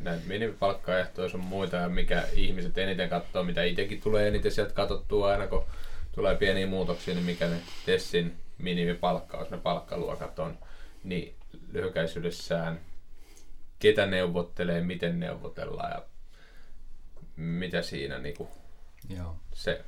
[0.00, 5.30] näitä minimipalkkaehtoja on muita ja mikä ihmiset eniten katsoo, mitä itsekin tulee eniten sieltä katsottua
[5.30, 5.64] aina, kun
[6.12, 7.56] tulee pieniä muutoksia, niin mikä ne
[7.86, 10.58] TESin minimipalkkaus, ne palkkaluokat on,
[11.04, 11.34] niin
[11.72, 12.80] lyhykäisyydessään
[13.78, 16.02] ketä neuvottelee, miten neuvotellaan ja
[17.36, 18.48] mitä siinä niinku
[19.08, 19.36] Joo.
[19.52, 19.84] se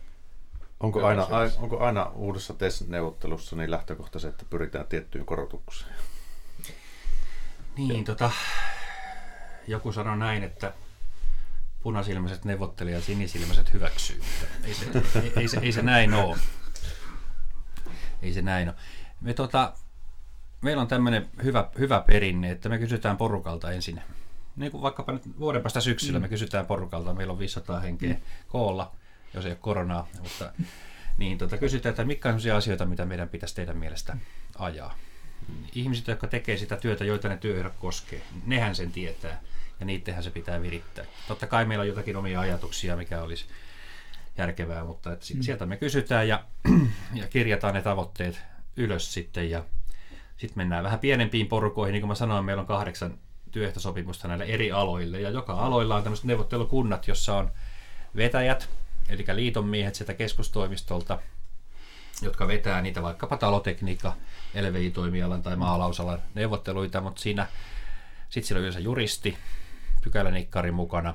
[0.81, 5.95] Onko aina, a, onko aina uudessa TES-neuvottelussa niin lähtökohta se, että pyritään tiettyyn korotukseen?
[7.77, 8.31] Niin, tota,
[9.67, 10.73] joku sanoi näin, että
[11.83, 14.21] punasilmäiset neuvottelijat sinisilmäiset hyväksyy.
[14.65, 14.87] Ei se,
[15.23, 16.37] ei, ei, se, ei se näin ole.
[18.23, 18.77] Ei se näin ole.
[19.21, 19.73] Me, tota,
[20.61, 24.03] meillä on tämmöinen hyvä, hyvä perinne, että me kysytään porukalta ensin
[24.57, 26.23] niin kuin vaikkapa nyt vuoden päästä syksyllä mm.
[26.23, 28.21] me kysytään porukalta, meillä on 500 henkeä mm.
[28.49, 28.93] koolla,
[29.35, 30.53] jos ei ole koronaa, mutta
[31.19, 34.17] niin tota, kysytään, että mitkä on sellaisia asioita, mitä meidän pitäisi teidän mielestä
[34.59, 34.99] ajaa.
[35.75, 39.41] Ihmiset, jotka tekee sitä työtä, joita ne työehdot koskee, nehän sen tietää
[39.81, 41.05] ja niittenhän se pitää virittää.
[41.29, 43.47] Totta kai meillä on jotakin omia ajatuksia, mikä olisi
[44.39, 45.43] järkevää, mutta että mm.
[45.43, 46.45] sieltä me kysytään ja,
[47.15, 48.41] ja kirjataan ne tavoitteet
[48.77, 49.65] ylös sitten ja
[50.37, 53.19] sitten mennään vähän pienempiin porukoihin, niin kuin mä sanoin, meillä on kahdeksan
[53.51, 55.21] työehtosopimusta näille eri aloille.
[55.21, 57.51] Ja joka aloilla on tämmöiset neuvottelukunnat, jossa on
[58.17, 58.69] vetäjät,
[59.09, 61.19] eli liitonmiehet sieltä keskustoimistolta,
[62.23, 64.13] jotka vetää niitä vaikkapa talotekniikka,
[64.61, 67.47] LVI-toimialan tai maalausalan neuvotteluita, mutta siinä
[68.29, 69.37] Sitten siellä on yleensä juristi,
[70.03, 71.15] pykälänikkari mukana.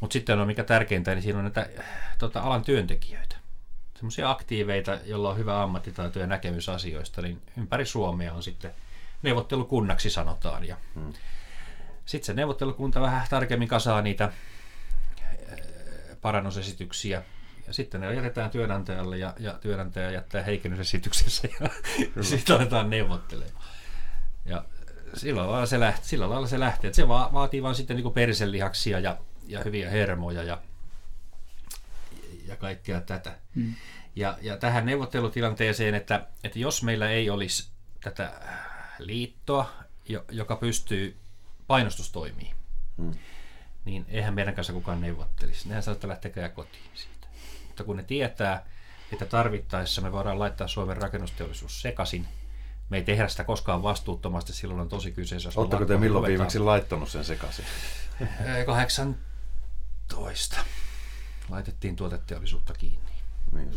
[0.00, 1.68] Mutta sitten on mikä tärkeintä, niin siinä on näitä
[2.18, 3.27] tota, alan työntekijöitä.
[3.98, 8.70] Semmoisia aktiiveita, joilla on hyvä ammattitaito ja näkemys asioista, niin ympäri Suomea on sitten
[9.22, 10.64] neuvottelukunnaksi sanotaan.
[10.64, 11.12] Ja hmm.
[12.04, 14.32] Sitten se neuvottelukunta vähän tarkemmin kasaa niitä
[15.48, 15.58] eh,
[16.20, 17.22] parannusesityksiä
[17.66, 21.68] ja sitten ne jätetään työnantajalle ja, ja työnantaja jättää heikennysesityksessä ja
[22.22, 23.64] sitten aletaan neuvottelemaan.
[24.44, 24.64] Ja
[25.14, 26.04] sillä lailla se lähtee.
[26.04, 26.92] Sillä lailla se lähtee.
[26.92, 30.58] se va- vaatii vaan sitten niin perselihaksia ja, ja hyviä hermoja ja,
[32.48, 33.38] ja kaikkea tätä.
[33.54, 33.74] Mm.
[34.16, 37.68] Ja, ja tähän neuvottelutilanteeseen, että, että jos meillä ei olisi
[38.00, 38.32] tätä
[38.98, 39.72] liittoa,
[40.30, 41.16] joka pystyy
[41.66, 42.54] painostustoimiin,
[42.96, 43.12] mm.
[43.84, 45.68] niin eihän meidän kanssa kukaan neuvottelisi.
[45.68, 47.26] Nehän saattaa lähteä kotiin siitä.
[47.66, 48.66] Mutta kun ne tietää,
[49.12, 52.28] että tarvittaessa me voidaan laittaa Suomen rakennusteollisuus sekaisin,
[52.90, 55.50] me ei tehdä sitä koskaan vastuuttomasti, silloin on tosi kyseessä.
[55.56, 57.64] Oletteko te milloin viimeksi laittanut sen sekaisin?
[58.66, 60.56] 18.
[61.50, 63.10] Laitettiin tuoteteollisuutta kiinni.
[63.52, 63.70] Niin.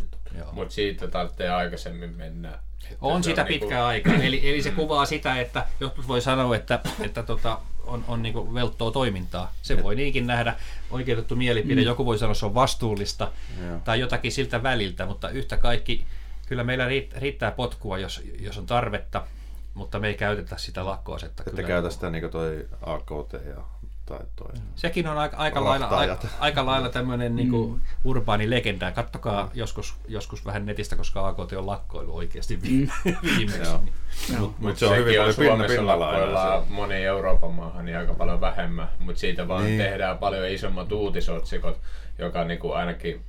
[0.51, 2.59] Mutta siitä tarvitsee aikaisemmin mennä
[3.01, 3.83] on sitä on pitkä niinku...
[3.83, 4.13] aika.
[4.13, 8.53] Eli, eli se kuvaa sitä, että jotkut voi sanoa, että, että tota, on, on niin
[8.53, 9.53] velttoa toimintaa.
[9.61, 10.55] Se voi niinkin nähdä
[10.91, 11.81] oikeutettu mielipide.
[11.81, 11.87] Mm.
[11.87, 13.31] Joku voi sanoa, että se on vastuullista
[13.67, 13.79] Joo.
[13.83, 16.05] tai jotakin siltä väliltä, mutta yhtä kaikki
[16.47, 19.27] kyllä meillä riittää potkua, jos, jos on tarvetta,
[19.73, 21.43] mutta me ei käytetä sitä lakkoasetta.
[21.47, 23.63] Ette käytä sitä niin kuin toi AKT ja
[24.05, 27.81] tai toi Sekin on aika, aika lailla, aika, aika lailla tämmöinen niin kuin mm.
[28.03, 28.91] urbaani legenda.
[28.91, 29.49] Kattokaa mm.
[29.53, 32.87] joskus, joskus vähän netistä, koska AKT on lakkoilu oikeasti mm.
[33.23, 33.71] viimeksi.
[33.71, 38.41] Mutta mut, mut se on hyvin paljon Suomessa lakkoillaan moni Euroopan maahan niin aika paljon
[38.41, 39.77] vähemmän, mutta siitä vaan niin.
[39.77, 41.79] tehdään paljon isommat uutisotsikot,
[42.17, 43.23] joka niin kuin ainakin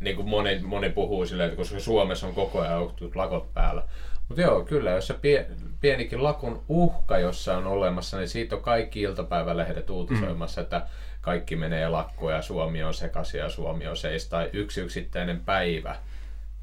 [0.00, 3.82] niin kuin moni, moni puhuu silleen, että koska Suomessa on koko ajan lakot päällä.
[4.28, 5.46] Mutta joo, kyllä, jos se pie,
[5.80, 10.62] pienikin lakun uhka jossa on olemassa, niin siitä on kaikki iltapäivälehdet uutisoimassa, mm.
[10.62, 10.86] että
[11.20, 14.28] kaikki menee lakkoon ja Suomi on sekaisin ja Suomi on seis.
[14.28, 15.96] Tai yksi yksittäinen päivä,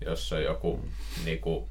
[0.06, 1.26] jossa on joku mm.
[1.26, 1.66] niin kuin,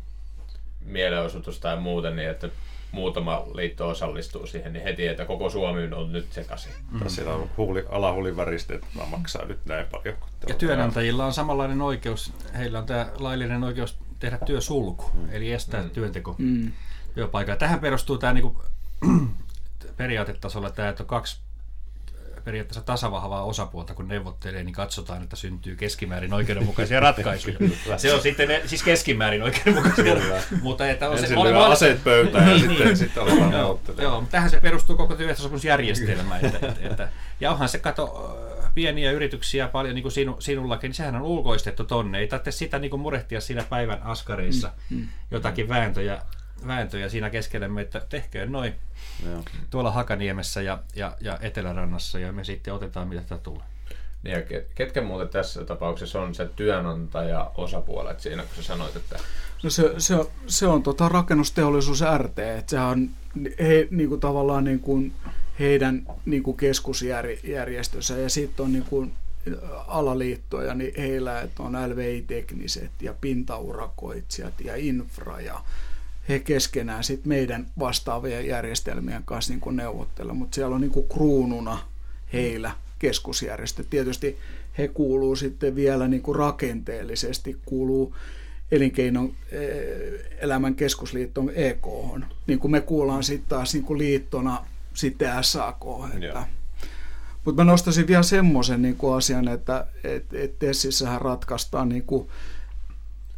[0.84, 2.48] mielenosoitus tai muuten, niin että
[2.92, 6.72] muutama liitto osallistuu siihen, niin heti, että koko Suomi on nyt sekaisin.
[6.90, 7.08] Mm.
[7.08, 7.84] Siellä on huuli,
[8.74, 10.16] että maksaa nyt näin paljon.
[10.48, 15.28] Ja työnantajilla on samanlainen oikeus, heillä on tämä laillinen oikeus tehdä työsulku, mm.
[15.32, 15.90] eli estää mm.
[15.90, 16.72] työnteko mm.
[17.14, 17.58] työpaikalla.
[17.58, 18.56] Tähän perustuu tämä niin
[19.96, 21.40] periaatetasolla tämä, että on kaksi
[22.44, 27.58] periaatteessa tasavahvaa osapuolta, kun neuvottelee, niin katsotaan, että syntyy keskimäärin oikeudenmukaisia ratkaisuja.
[27.96, 30.14] se on sitten ne, siis keskimäärin oikeudenmukaisia
[30.62, 32.96] mutta että on Ensin se, oli, aseet pöytään ja niin, sitten, niin.
[32.96, 34.04] sitten aletaan neuvottelemaan.
[34.04, 36.38] Joo, mutta tähän se perustuu koko työehtosopimusjärjestelmä.
[36.38, 37.08] että, että, että,
[37.40, 38.38] ja onhan se, kato,
[38.74, 42.18] pieniä yrityksiä paljon niin kuin sinu, sinullakin, niin sehän on ulkoistettu tonne.
[42.18, 46.22] Ei tarvitse sitä niin kuin murehtia siinä päivän askareissa mm, mm, jotakin vääntöjä,
[46.66, 48.74] vääntöjä siinä keskelemme, että tehköön noin
[49.26, 49.42] Joo.
[49.70, 53.64] tuolla Hakaniemessä ja, ja, ja Etelärannassa ja me sitten otetaan mitä tätä tulee.
[54.22, 59.18] Niin ja ketkä muuten tässä tapauksessa on se työnantaja osapuolet siinä, kun sä sanoit, että...
[59.62, 60.14] No se, se,
[60.46, 63.10] se on tota rakennusteollisuus RT, että sehän on
[63.60, 65.12] he, niin kuin tavallaan niin kuin
[65.62, 69.12] heidän niin kuin keskusjärjestössä ja sitten on niin kuin
[69.86, 75.60] alaliittoja, niin heillä että on LVI-tekniset ja pintaurakoitsijat ja infra ja
[76.28, 81.08] he keskenään sitten meidän vastaavien järjestelmien kanssa niin kuin neuvottelevat, mutta siellä on niin kuin
[81.08, 81.78] kruununa
[82.32, 83.84] heillä keskusjärjestö.
[83.90, 84.38] Tietysti
[84.78, 88.14] he kuuluu sitten vielä niin kuin rakenteellisesti, kuuluu
[88.70, 91.86] elinkeinon eh, elämän keskusliiton EK,
[92.46, 94.64] niin kuin me kuullaan sitten taas niin kuin liittona
[94.94, 95.84] sitten SAK.
[96.14, 96.46] Että,
[97.44, 102.28] mutta mä nostaisin vielä semmoisen niin asian, että et, et Tessissähän ratkaistaan niin kuin,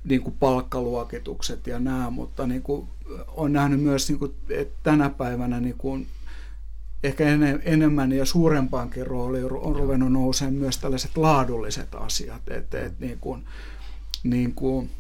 [0.05, 2.89] niin kuin palkkaluokitukset ja nämä, mutta niin kuin,
[3.29, 6.07] on nähnyt myös, niin kuin, että tänä päivänä niin kuin,
[7.03, 7.25] ehkä
[7.65, 13.45] enemmän ja suurempaankin rooliin on ruvennut nousemaan myös tällaiset laadulliset asiat, että, että niin kuin,
[14.23, 14.91] niin kuin,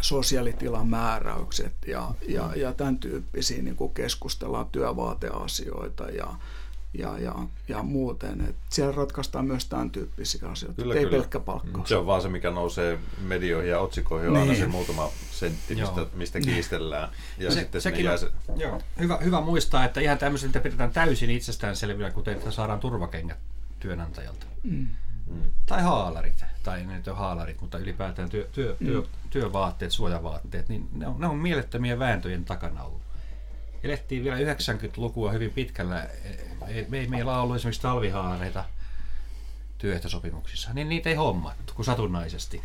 [0.00, 6.34] sosiaalitilan määräykset ja, ja, ja tämän tyyppisiä niin kuin keskustellaan työvaateasioita ja,
[6.98, 7.34] ja, ja,
[7.68, 8.40] ja muuten.
[8.40, 11.16] Et siellä ratkaistaan myös tämän tyyppisiä asioita, kyllä, ei kyllä.
[11.16, 11.82] pelkkä palkka.
[11.84, 14.42] Se on vaan se, mikä nousee medioihin ja otsikoihin, niin.
[14.42, 17.08] aina se muutama sentti, mistä, mistä kiistellään.
[17.38, 18.30] Ja se, sitten sekin on, se...
[18.56, 23.38] joo, hyvä, hyvä muistaa, että ihan tämmöisiltä pidetään täysin itsestäänselvinä, kuten että saadaan turvakengät
[23.80, 24.46] työnantajalta.
[24.62, 24.86] Mm.
[25.30, 25.42] Mm.
[25.66, 28.86] Tai haalarit, tai ne nyt on haalarit, mutta ylipäätään työ, työ, mm.
[28.86, 33.02] työ, työvaatteet, suojavaatteet, niin ne on, ne on mielettömiä vääntöjen takana ollut.
[33.82, 36.08] Elettiin vielä 90-lukua hyvin pitkällä.
[36.66, 38.64] Ei, me ei meillä ollut esimerkiksi talvihaalareita
[39.78, 42.62] työehtosopimuksissa, niin niitä ei hommattu kuin satunnaisesti.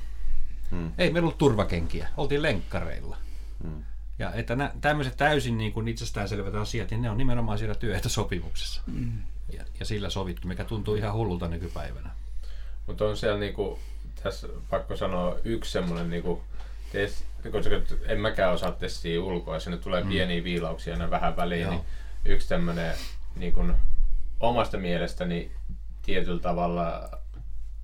[0.71, 0.91] Hmm.
[0.97, 3.17] Ei meillä ollut turvakenkiä, oltiin lenkkareilla.
[3.63, 3.83] Hmm.
[4.19, 8.81] Ja että nä, tämmöiset täysin niin kuin itsestäänselvät asiat, niin ne on nimenomaan siellä työehtosopimuksessa.
[8.85, 9.21] Mm.
[9.53, 12.09] Ja, ja sillä sovittu, mikä tuntuu ihan hullulta nykypäivänä.
[12.91, 13.79] Mutta on siellä niinku,
[14.23, 16.43] tässä pakko sanoa yksi semmoinen, niinku,
[16.91, 17.75] tes, koska
[18.05, 20.09] en mäkään osaa testiä ulkoa, sinne tulee mm.
[20.09, 21.81] pieniä viilauksia aina vähän väliin, niin
[22.25, 22.95] yksi tämmöinen
[23.35, 23.65] niinku,
[24.39, 25.51] omasta mielestäni
[26.01, 27.09] tietyllä tavalla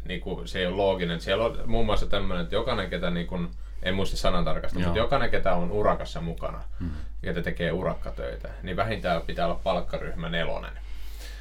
[0.06, 1.22] niinku, se ei ole looginen.
[1.22, 3.40] Siellä on muun muassa tämmöinen, että jokainen, ketä niinku,
[3.84, 6.90] en muista sanan tarkasti, mutta jokainen, ketä on urakassa mukana, mm.
[7.22, 10.74] ketä tekee urakkatöitä, niin vähintään pitää olla palkkaryhmä nelonen.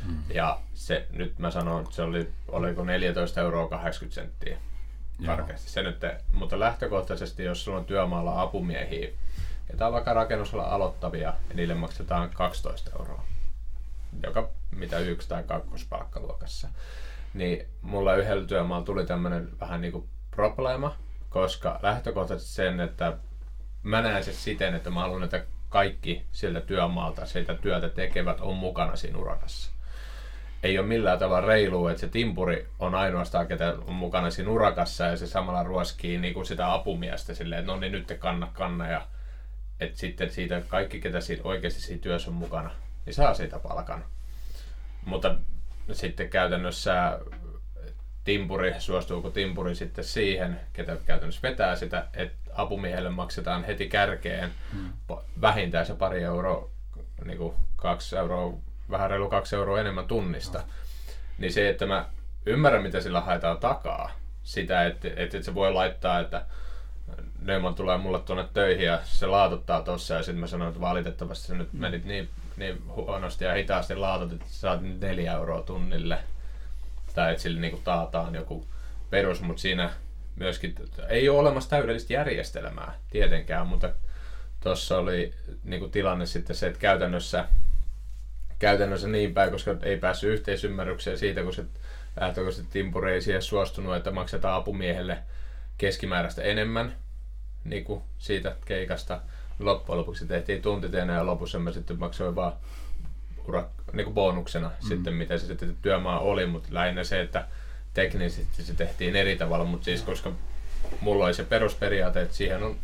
[0.09, 0.16] Mm.
[0.34, 4.59] Ja se, nyt mä sanon, että se oli, oliko 14 euroa 80 senttiä
[5.26, 5.70] karkeasti.
[5.70, 9.09] Se nyt, mutta lähtökohtaisesti, jos sulla on työmaalla apumiehiä,
[9.70, 13.24] ketä on vaikka rakennusalla aloittavia, ja niille maksetaan 12 euroa,
[14.22, 16.68] joka mitä yksi tai kakkospalkkaluokassa,
[17.34, 20.96] niin mulla yhdellä työmaalla tuli tämmöinen vähän niin kuin probleema,
[21.30, 23.16] koska lähtökohtaisesti sen, että
[23.82, 28.57] mä näen se siten, että mä haluan, että kaikki sieltä työmaalta, sieltä työtä tekevät on
[28.57, 29.75] mukana siinä urakassa
[30.62, 35.04] ei ole millään tavalla reilu, että se timpuri on ainoastaan, ketä on mukana siinä urakassa
[35.04, 38.48] ja se samalla ruoskii niin kuin sitä apumiestä silleen, että no niin nyt te kanna
[38.52, 39.07] kanna ja
[39.80, 42.70] että sitten siitä kaikki, ketä siitä oikeasti siinä työssä on mukana,
[43.07, 44.04] niin saa siitä palkan.
[45.04, 45.34] Mutta
[45.92, 47.20] sitten käytännössä
[48.24, 54.92] timpuri, suostuuko timpuri sitten siihen, ketä käytännössä vetää sitä, että apumiehelle maksetaan heti kärkeen hmm.
[55.40, 56.70] vähintään se pari euroa,
[57.24, 58.59] niin kuin kaksi euroa
[58.91, 60.62] vähän reilu kaksi euroa enemmän tunnista.
[61.39, 62.07] Niin se, että mä
[62.47, 64.11] ymmärrän, mitä sillä haetaan takaa,
[64.43, 66.47] sitä, että, että, se voi laittaa, että
[67.43, 71.47] Neumann tulee mulle tuonne töihin ja se laatuttaa tossa ja sitten mä sanoin, että valitettavasti
[71.47, 76.18] sä nyt menit niin, niin huonosti ja hitaasti laatut, että saat nyt neljä euroa tunnille.
[77.14, 78.66] Tai että sille niinku taataan joku
[79.11, 79.91] perus, mutta siinä
[80.37, 80.74] myöskin
[81.09, 83.91] ei ole olemassa täydellistä järjestelmää tietenkään, mutta
[84.62, 85.34] tuossa oli
[85.64, 87.45] niinku tilanne sitten se, että käytännössä
[88.59, 91.64] käytännössä niin päin, koska ei päässyt yhteisymmärrykseen siitä, kun se
[92.20, 95.18] lähtökohtaisesti Timpuri ei siihen suostunut, että maksetaan apumiehelle
[95.78, 96.96] keskimääräistä enemmän
[97.64, 99.20] niin kuin siitä keikasta.
[99.59, 102.52] Loppujen lopuksi tehtiin tuntiteena ja lopussa mä sitten maksoin vaan
[103.48, 104.88] ura, niin kuin bonuksena mm.
[104.88, 107.46] sitten, mitä se sitten työmaa oli, mutta lähinnä se, että
[107.94, 110.32] teknisesti se tehtiin eri tavalla, mutta siis koska
[111.00, 112.76] mulla oli se perusperiaate, että siihen on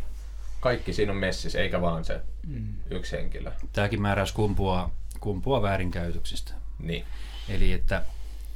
[0.60, 2.74] kaikki siinä on messissä, eikä vaan se mm.
[2.90, 3.50] yksi henkilö.
[3.72, 4.90] Tämäkin määräys kumpuaa
[5.22, 6.52] kumpua väärinkäytöksistä.
[6.78, 7.04] Niin.
[7.48, 8.02] Eli että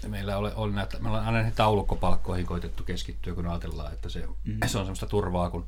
[0.09, 4.27] meillä oli, oli näitä, me ollaan aina näihin taulukkopalkkoihin koitettu keskittyä, kun ajatellaan, että se,
[4.45, 4.59] mm.
[4.67, 5.67] se on semmoista turvaa, kun,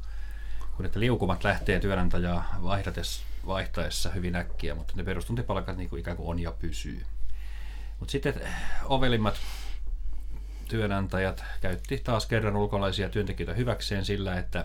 [0.77, 6.17] kun että liukumat lähtee työnantajaa vaihtaessa, vaihtaessa hyvin äkkiä, mutta ne perustuntipalkat niin kuin ikään
[6.17, 7.07] kuin on ja pysyy.
[8.01, 8.35] Mutta sitten
[8.85, 9.35] ovelimmat
[10.69, 14.65] työnantajat käytti taas kerran ulkolaisia työntekijöitä hyväkseen sillä, että,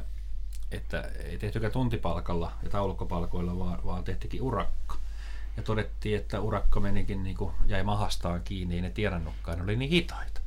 [0.71, 5.02] että ei tehtykään tuntipalkalla ja taulukkopalkoilla, vaan, vaan tehtikin urakka
[5.57, 9.75] ja todettiin, että urakka menikin niin kuin, jäi mahastaan kiinni, ei ne tiedannutkaan, ne oli
[9.75, 10.41] niin hitaita.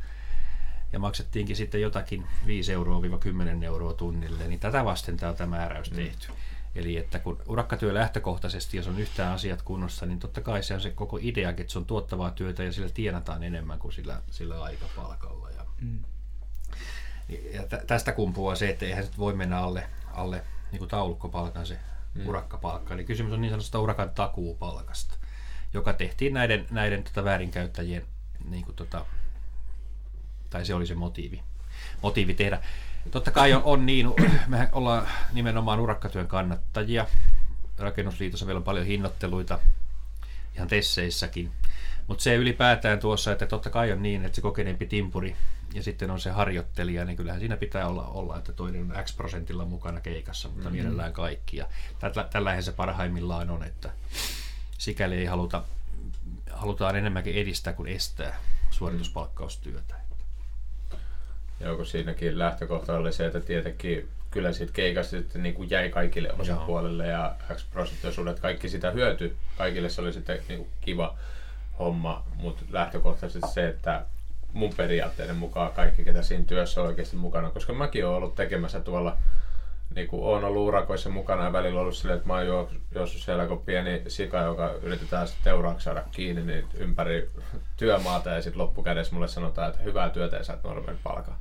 [0.93, 5.97] Ja maksettiinkin sitten jotakin 5 euroa 10 euroa tunnille, niin tätä vasten tämä määräys mm.
[5.97, 6.29] tehty.
[6.75, 10.81] Eli että kun urakkatyö lähtökohtaisesti, jos on yhtään asiat kunnossa, niin totta kai se on
[10.81, 14.63] se koko idea, että se on tuottavaa työtä ja sillä tienataan enemmän kuin sillä, sillä
[14.63, 15.51] aikapalkalla.
[15.51, 15.99] Ja, mm.
[17.53, 20.43] ja tästä kumpuaa se, että eihän se voi mennä alle, alle
[20.73, 21.79] niin kuin taulukkopalkan se
[22.17, 22.27] mm.
[22.27, 22.95] urakkapalkka.
[22.95, 25.15] Eli kysymys on niin sanotusta urakan takuupalkasta,
[25.75, 28.07] joka tehtiin näiden, näiden tota väärinkäyttäjien,
[28.49, 29.07] niin kuin tota,
[30.51, 31.43] tai se oli se motiivi,
[32.03, 32.61] motiivi tehdä.
[33.11, 34.15] Totta kai on, on niin,
[34.47, 37.07] me ollaan nimenomaan urakkatyön kannattajia.
[37.79, 39.59] Rakennusliitossa vielä on paljon hinnoitteluita,
[40.55, 41.53] ihan tesseissäkin.
[42.07, 45.37] Mutta se ylipäätään tuossa, että totta kai on niin, että se kokeneempi timpuri
[45.75, 49.17] ja sitten on se harjoittelija, niin kyllähän siinä pitää olla, olla että toinen on X
[49.17, 50.77] prosentilla mukana keikassa, mutta mm-hmm.
[50.77, 51.57] mielellään kaikki.
[51.57, 51.67] Ja
[51.99, 53.91] tällä, tällähän se parhaimmillaan on, että
[54.79, 55.63] sikäli ei haluta,
[56.51, 58.37] halutaan enemmänkin edistää kuin estää
[58.71, 59.95] suorituspalkkaustyötä.
[61.61, 65.91] Joo, kun siinäkin lähtökohta oli se, että tietenkin kyllä siitä keikasta sitten niin kuin jäi
[65.91, 71.19] kaikille osapuolille ja X prosenttiosuudet, kaikki sitä hyöty, kaikille se oli sitten niin kuin kiva
[71.79, 74.05] homma, mutta lähtökohtaisesti se, että
[74.53, 78.81] mun periaatteiden mukaan kaikki, ketä siinä työssä on oikeasti mukana, koska mäkin olen ollut tekemässä
[78.81, 79.17] tuolla,
[79.95, 83.47] niin kuin olen ollut urakoissa mukana ja välillä ollut silleen, että mä oon juossut siellä
[83.47, 87.31] kuin pieni sika, joka yritetään sitten teuraaksi saada kiinni niin ympäri
[87.77, 91.37] työmaata ja sitten loppukädessä mulle sanotaan, että hyvää työtä ja saat normaalin palkan.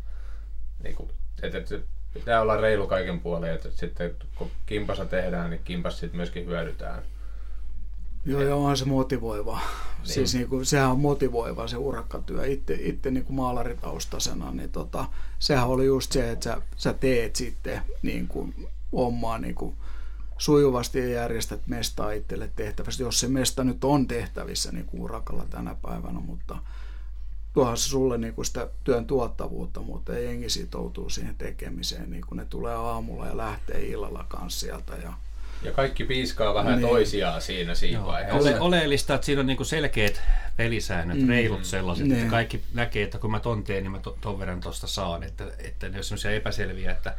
[0.83, 1.09] Niin kuin,
[1.43, 1.75] että, että
[2.13, 7.03] pitää olla reilu kaiken puolin, että sitten kun kimpassa tehdään, niin kimpas sitten myöskin hyödytään.
[8.25, 9.59] Joo, ja onhan se motivoiva.
[9.59, 10.13] Niin.
[10.13, 12.45] Siis niin kuin, sehän on motivoiva se urakkatyö.
[12.45, 15.05] Itse, itse niin kuin maalaritaustasena, niin tota,
[15.39, 19.75] sehän oli just se, että sä, sä teet sitten niin kuin, omaa niin kuin,
[20.37, 25.45] sujuvasti ja järjestät mestaa itselle tehtävässä, jos se mesta nyt on tehtävissä niin kuin urakalla
[25.49, 26.57] tänä päivänä, mutta
[27.53, 32.25] tuohan se sulle niin kuin sitä työn tuottavuutta, mutta ei jengi sitoutuu siihen tekemiseen, niin
[32.27, 35.13] kuin ne tulee aamulla ja lähtee illalla kanssa sieltä ja
[35.65, 36.87] ja kaikki piiskaa vähän niin.
[36.87, 38.07] toisiaan siinä siinä Joo.
[38.07, 38.49] vaiheessa.
[38.49, 40.21] Ole, oleellista, että siinä on niinku selkeät
[40.57, 41.27] pelisäännöt, mm.
[41.27, 42.17] reilut sellaiset, niin.
[42.17, 45.23] että kaikki näkee, että kun mä ton teen, niin mä to, ton verran tosta saan.
[45.23, 47.15] Että, että ne on sellaisia epäselviä, että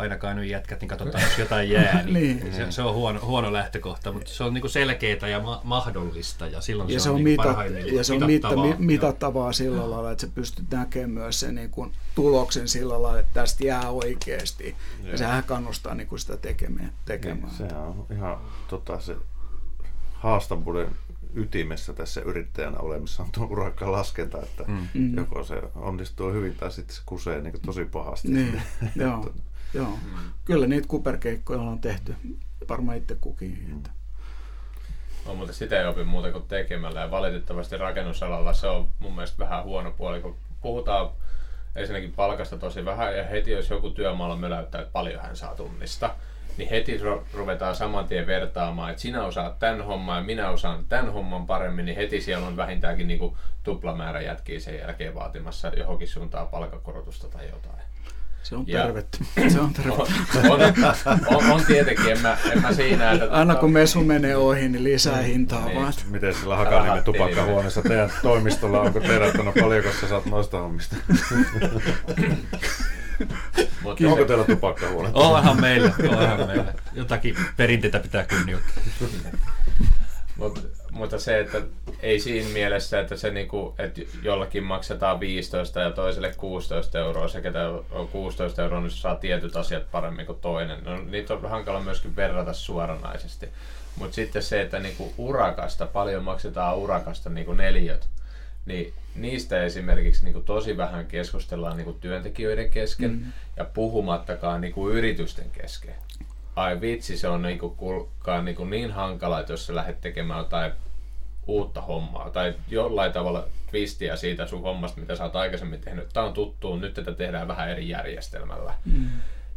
[0.00, 2.02] ainakaan nyt jätkät, niin katsotaan, jos jotain jää.
[2.10, 2.54] Niin, niin.
[2.54, 6.46] Se, se, on huono, huono lähtökohta, mutta se on niin selkeää ja ma- mahdollista.
[6.46, 10.10] Ja, silloin ja se, on, on niinku mitat, ja se on mitattavaa, mitattavaa sillä lailla,
[10.10, 14.76] että sä pystyt näkemään myös sen niin kuin tuloksen sillä lailla, että tästä jää oikeasti.
[15.04, 16.92] Ja, ja sehän kannustaa niin kuin sitä tekemään.
[17.04, 17.42] tekemään.
[17.42, 18.38] Niin, sehän on ihan
[18.68, 19.16] tota, se
[20.12, 20.88] haastavuuden
[21.34, 25.16] ytimessä tässä yrittäjänä olemassa on tuo urakka laskenta, että mm.
[25.16, 28.28] joko se onnistuu hyvin tai sitten se kusee niin tosi pahasti.
[28.28, 28.62] Niin,
[28.96, 29.34] joo.
[29.74, 30.18] Joo, mm.
[30.44, 32.14] kyllä niitä kuperkeikkoja on tehty,
[32.68, 33.64] varmaan itse kukin.
[33.68, 33.82] Mm.
[35.26, 39.38] No, mutta sitä ei opi muuta kuin tekemällä ja valitettavasti rakennusalalla se on mun mielestä
[39.38, 41.10] vähän huono puoli, kun puhutaan
[41.76, 46.14] ensinnäkin palkasta tosi vähän ja heti jos joku työmaalla möläyttää, että paljon hän saa tunnista,
[46.56, 47.00] niin heti
[47.34, 51.84] ruvetaan saman tien vertaamaan, että sinä osaat tämän homman ja minä osaan tämän homman paremmin,
[51.84, 57.28] niin heti siellä on vähintäänkin niin kuin tuplamäärä jätkiä sen jälkeen vaatimassa johonkin suuntaan palkakorotusta
[57.28, 57.89] tai jotain.
[58.42, 59.18] Se on tervettä.
[59.52, 60.14] Se on tervettä.
[60.50, 63.12] On, on, on, on tietenkin, en mä, en mä siinä.
[63.12, 65.80] Että Anna kun mesu menee ohi, niin lisää hintaa niin.
[65.80, 65.92] vaan.
[66.10, 70.96] Miten sillä Hakanimen tupakkahuoneessa teidän toimistolla, onko terättänyt paljonko sä saat noista hommista?
[73.82, 75.10] Mutta onko teillä tupakkahuone?
[75.12, 76.74] Onhan meillä, onhan meillä.
[76.92, 78.82] Jotakin perinteitä pitää kunnioittaa.
[80.40, 80.60] Mutta
[80.90, 81.62] mutta se, että
[82.00, 87.40] ei siinä mielessä, että se niinku, että jollakin maksetaan 15 ja toiselle 16 euroa, se
[87.40, 90.84] ketä on 16 euroa, niin saa tietyt asiat paremmin kuin toinen.
[90.84, 93.48] No, niitä on hankala myöskin verrata suoranaisesti.
[93.96, 98.08] Mutta sitten se, että niinku urakasta, paljon maksetaan urakasta niinku neliöt,
[98.66, 103.32] niin niistä esimerkiksi niin kuin tosi vähän keskustellaan niin kuin työntekijöiden kesken mm.
[103.56, 105.94] ja puhumattakaan niin kuin yritysten kesken
[106.56, 110.72] ai vitsi, se on niinku, kulkaa niinku niin hankala, että jos sä lähdet tekemään jotain
[111.46, 116.08] uutta hommaa tai jollain tavalla twistiä siitä sun hommasta, mitä sä oot aikaisemmin tehnyt.
[116.12, 118.74] Tämä on tuttu, nyt tätä tehdään vähän eri järjestelmällä.
[118.84, 119.08] Mm.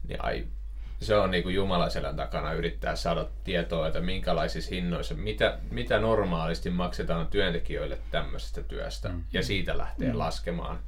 [0.07, 0.47] Niin ai,
[1.01, 6.69] se on niin kuin Jumalaselän takana yrittää saada tietoa, että minkälaisissa hinnoissa, mitä, mitä normaalisti
[6.69, 9.23] maksetaan työntekijöille tämmöisestä työstä mm.
[9.33, 10.17] ja siitä lähtee mm.
[10.17, 10.79] laskemaan.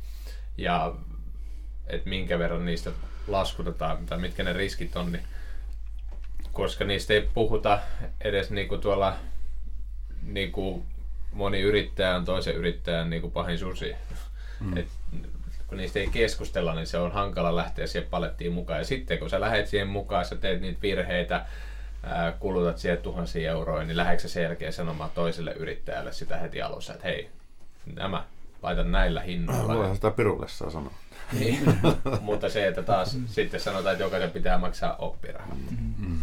[0.58, 0.96] Ja
[1.88, 2.92] että minkä verran niistä
[3.28, 5.24] laskutetaan tai mitkä ne riskit on, niin
[6.56, 7.80] koska niistä ei puhuta
[8.22, 9.16] edes niinku tuolla
[10.24, 10.86] niinku
[11.32, 13.96] moni yrittäjä on toisen yrittäjän niinku pahin susi.
[14.60, 14.78] Mm.
[14.78, 14.88] Et,
[15.68, 18.80] kun niistä ei keskustella, niin se on hankala lähteä siihen palettiin mukaan.
[18.80, 21.46] Ja sitten kun sä lähet siihen mukaan, sä teet niitä virheitä,
[22.04, 26.94] ää, kulutat siihen tuhansia euroja, niin lähdetkö sen jälkeen sanomaan toiselle yrittäjälle sitä heti alussa,
[26.94, 27.30] että hei,
[27.96, 28.24] nämä,
[28.64, 29.76] laitan näillä hinnoilla.
[29.76, 30.94] Voihan sitä pirulle saa sanoa.
[31.40, 31.60] niin,
[32.22, 35.58] mutta se, että taas sitten sanotaan, että jokaisen pitää maksaa oppirahat.
[35.72, 36.18] Mm-hmm.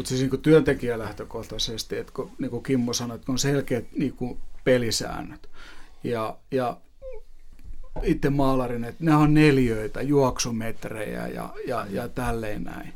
[0.00, 4.38] Mutta siis niin työntekijälähtökohtaisesti, että kun, niin kuin Kimmo sanoi, että on selkeät niin kuin
[4.64, 5.48] pelisäännöt.
[6.04, 6.76] Ja, ja
[8.02, 12.92] itse maalarin, että ne on neljöitä, juoksumetrejä ja, ja, ja tälleen näin.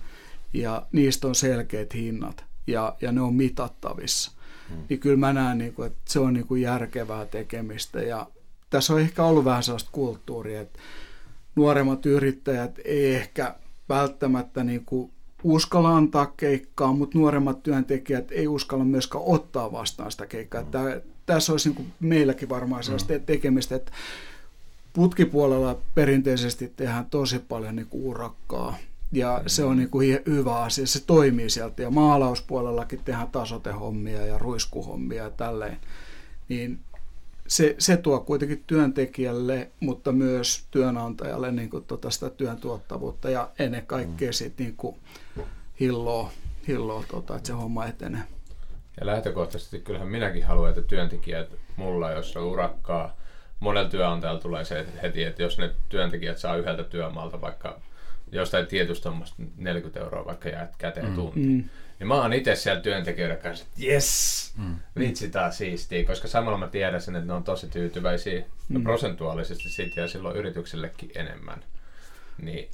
[0.52, 4.32] Ja niistä on selkeät hinnat ja, ja ne on mitattavissa.
[4.68, 4.82] Hmm.
[4.88, 8.02] Niin kyllä mä näen, niin kuin, että se on niin kuin järkevää tekemistä.
[8.02, 8.26] Ja
[8.70, 10.78] tässä on ehkä ollut vähän sellaista kulttuuria, että
[11.56, 13.54] nuoremmat yrittäjät ei ehkä
[13.88, 15.13] välttämättä niin kuin
[15.44, 20.62] uskalla antaa keikkaa, mutta nuoremmat työntekijät ei uskalla myöskään ottaa vastaan sitä keikkaa.
[20.62, 20.70] Mm.
[20.70, 23.20] Tää, tässä olisi niin meilläkin varmaan sellaista mm.
[23.20, 23.92] tekemistä, että
[24.92, 28.76] putkipuolella perinteisesti tehdään tosi paljon niin urakkaa.
[29.12, 29.44] Ja mm.
[29.46, 31.82] se on niin kuin hyvä asia, se toimii sieltä.
[31.82, 35.76] Ja maalauspuolellakin tehdään tasotehommia ja ruiskuhommia ja tälleen.
[36.48, 36.80] Niin
[37.48, 43.50] se, se tuo kuitenkin työntekijälle, mutta myös työnantajalle niin kuin tota sitä työn tuottavuutta ja
[43.58, 44.32] ennen kaikkea mm.
[44.32, 44.96] sit niin kuin
[45.80, 46.30] hilloa,
[46.68, 48.22] hilloa tota, että se homma etenee.
[49.00, 53.16] Ja lähtökohtaisesti kyllähän minäkin haluan, että työntekijät mulla, jos on urakkaa,
[53.60, 57.80] monella työnantajalla tulee se heti, että jos ne työntekijät saa yhdeltä työmaalta vaikka
[58.32, 59.12] jostain tietystä
[59.56, 61.14] 40 euroa vaikka jää käteen mm.
[61.14, 61.64] tunti, mm
[61.98, 64.76] niin mä oon itse siellä työntekijöiden kanssa, että yes, mm.
[64.98, 68.76] vitsi taas siistiä, koska samalla mä tiedän sen, että ne on tosi tyytyväisiä mm.
[68.76, 71.64] ja prosentuaalisesti siitä ja silloin yrityksellekin enemmän.
[72.42, 72.68] Niin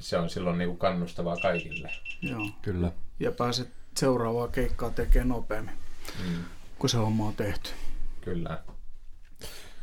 [0.00, 1.90] se on silloin niinku kannustavaa kaikille.
[2.22, 2.48] Joo.
[2.62, 2.92] Kyllä.
[3.20, 5.74] Ja pääset seuraavaa keikkaa tekemään nopeammin,
[6.24, 6.44] mm.
[6.78, 7.70] kun se homma on tehty.
[8.20, 8.62] Kyllä.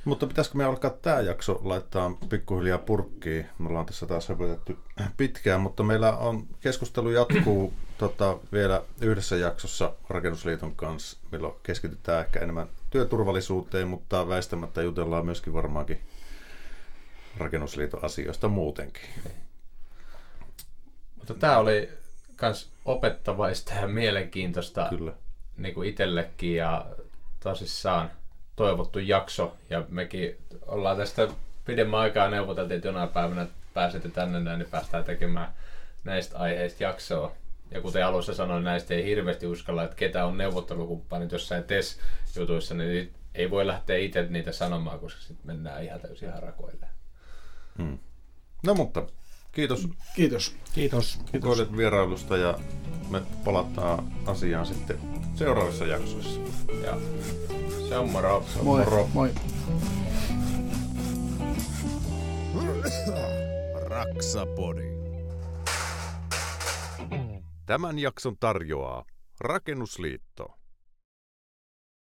[0.05, 3.45] Mutta pitäisikö me alkaa tämä jakso laittaa pikkuhiljaa purkkiin?
[3.59, 4.77] Me ollaan tässä taas höpötetty
[5.17, 7.73] pitkään, mutta meillä on keskustelu jatkuu
[8.03, 15.53] tota, vielä yhdessä jaksossa Rakennusliiton kanssa, milloin keskitytään ehkä enemmän työturvallisuuteen, mutta väistämättä jutellaan myöskin
[15.53, 16.01] varmaankin
[17.37, 19.01] Rakennusliiton asioista muutenkin.
[21.15, 21.89] Mutta tämä oli
[22.41, 25.13] myös opettavaista ja mielenkiintoista Kyllä.
[25.57, 26.85] niin kuin itsellekin ja
[27.43, 28.11] tosissaan
[28.55, 29.55] toivottu jakso.
[29.69, 31.27] Ja mekin ollaan tästä
[31.65, 35.53] pidemmän aikaa neuvoteltiin, että jonain päivänä pääsette tänne näin, niin päästään tekemään
[36.03, 37.31] näistä aiheista jaksoa.
[37.73, 43.13] Ja kuten alussa sanoin, näistä ei hirveästi uskalla, että ketä on neuvottelukumppanit jossain TES-jutuissa, niin
[43.35, 46.85] ei voi lähteä itse niitä sanomaan, koska sitten mennään ihan täysin harakoille.
[47.77, 47.97] Hmm.
[48.65, 49.07] No mutta
[49.51, 50.55] kiitos Kiitos.
[50.73, 51.19] Kiitos.
[51.31, 52.59] Kiitos vierailusta ja
[53.09, 54.99] me palataan asiaan sitten
[55.35, 56.39] seuraavissa jaksoissa.
[56.85, 56.97] Ja
[57.89, 58.45] se on moro.
[58.63, 58.83] Moi.
[58.83, 59.09] Moro.
[59.13, 59.31] Moi.
[63.73, 64.92] Raksapodi.
[67.65, 69.05] Tämän jakson tarjoaa
[69.39, 70.62] Rakennusliitto.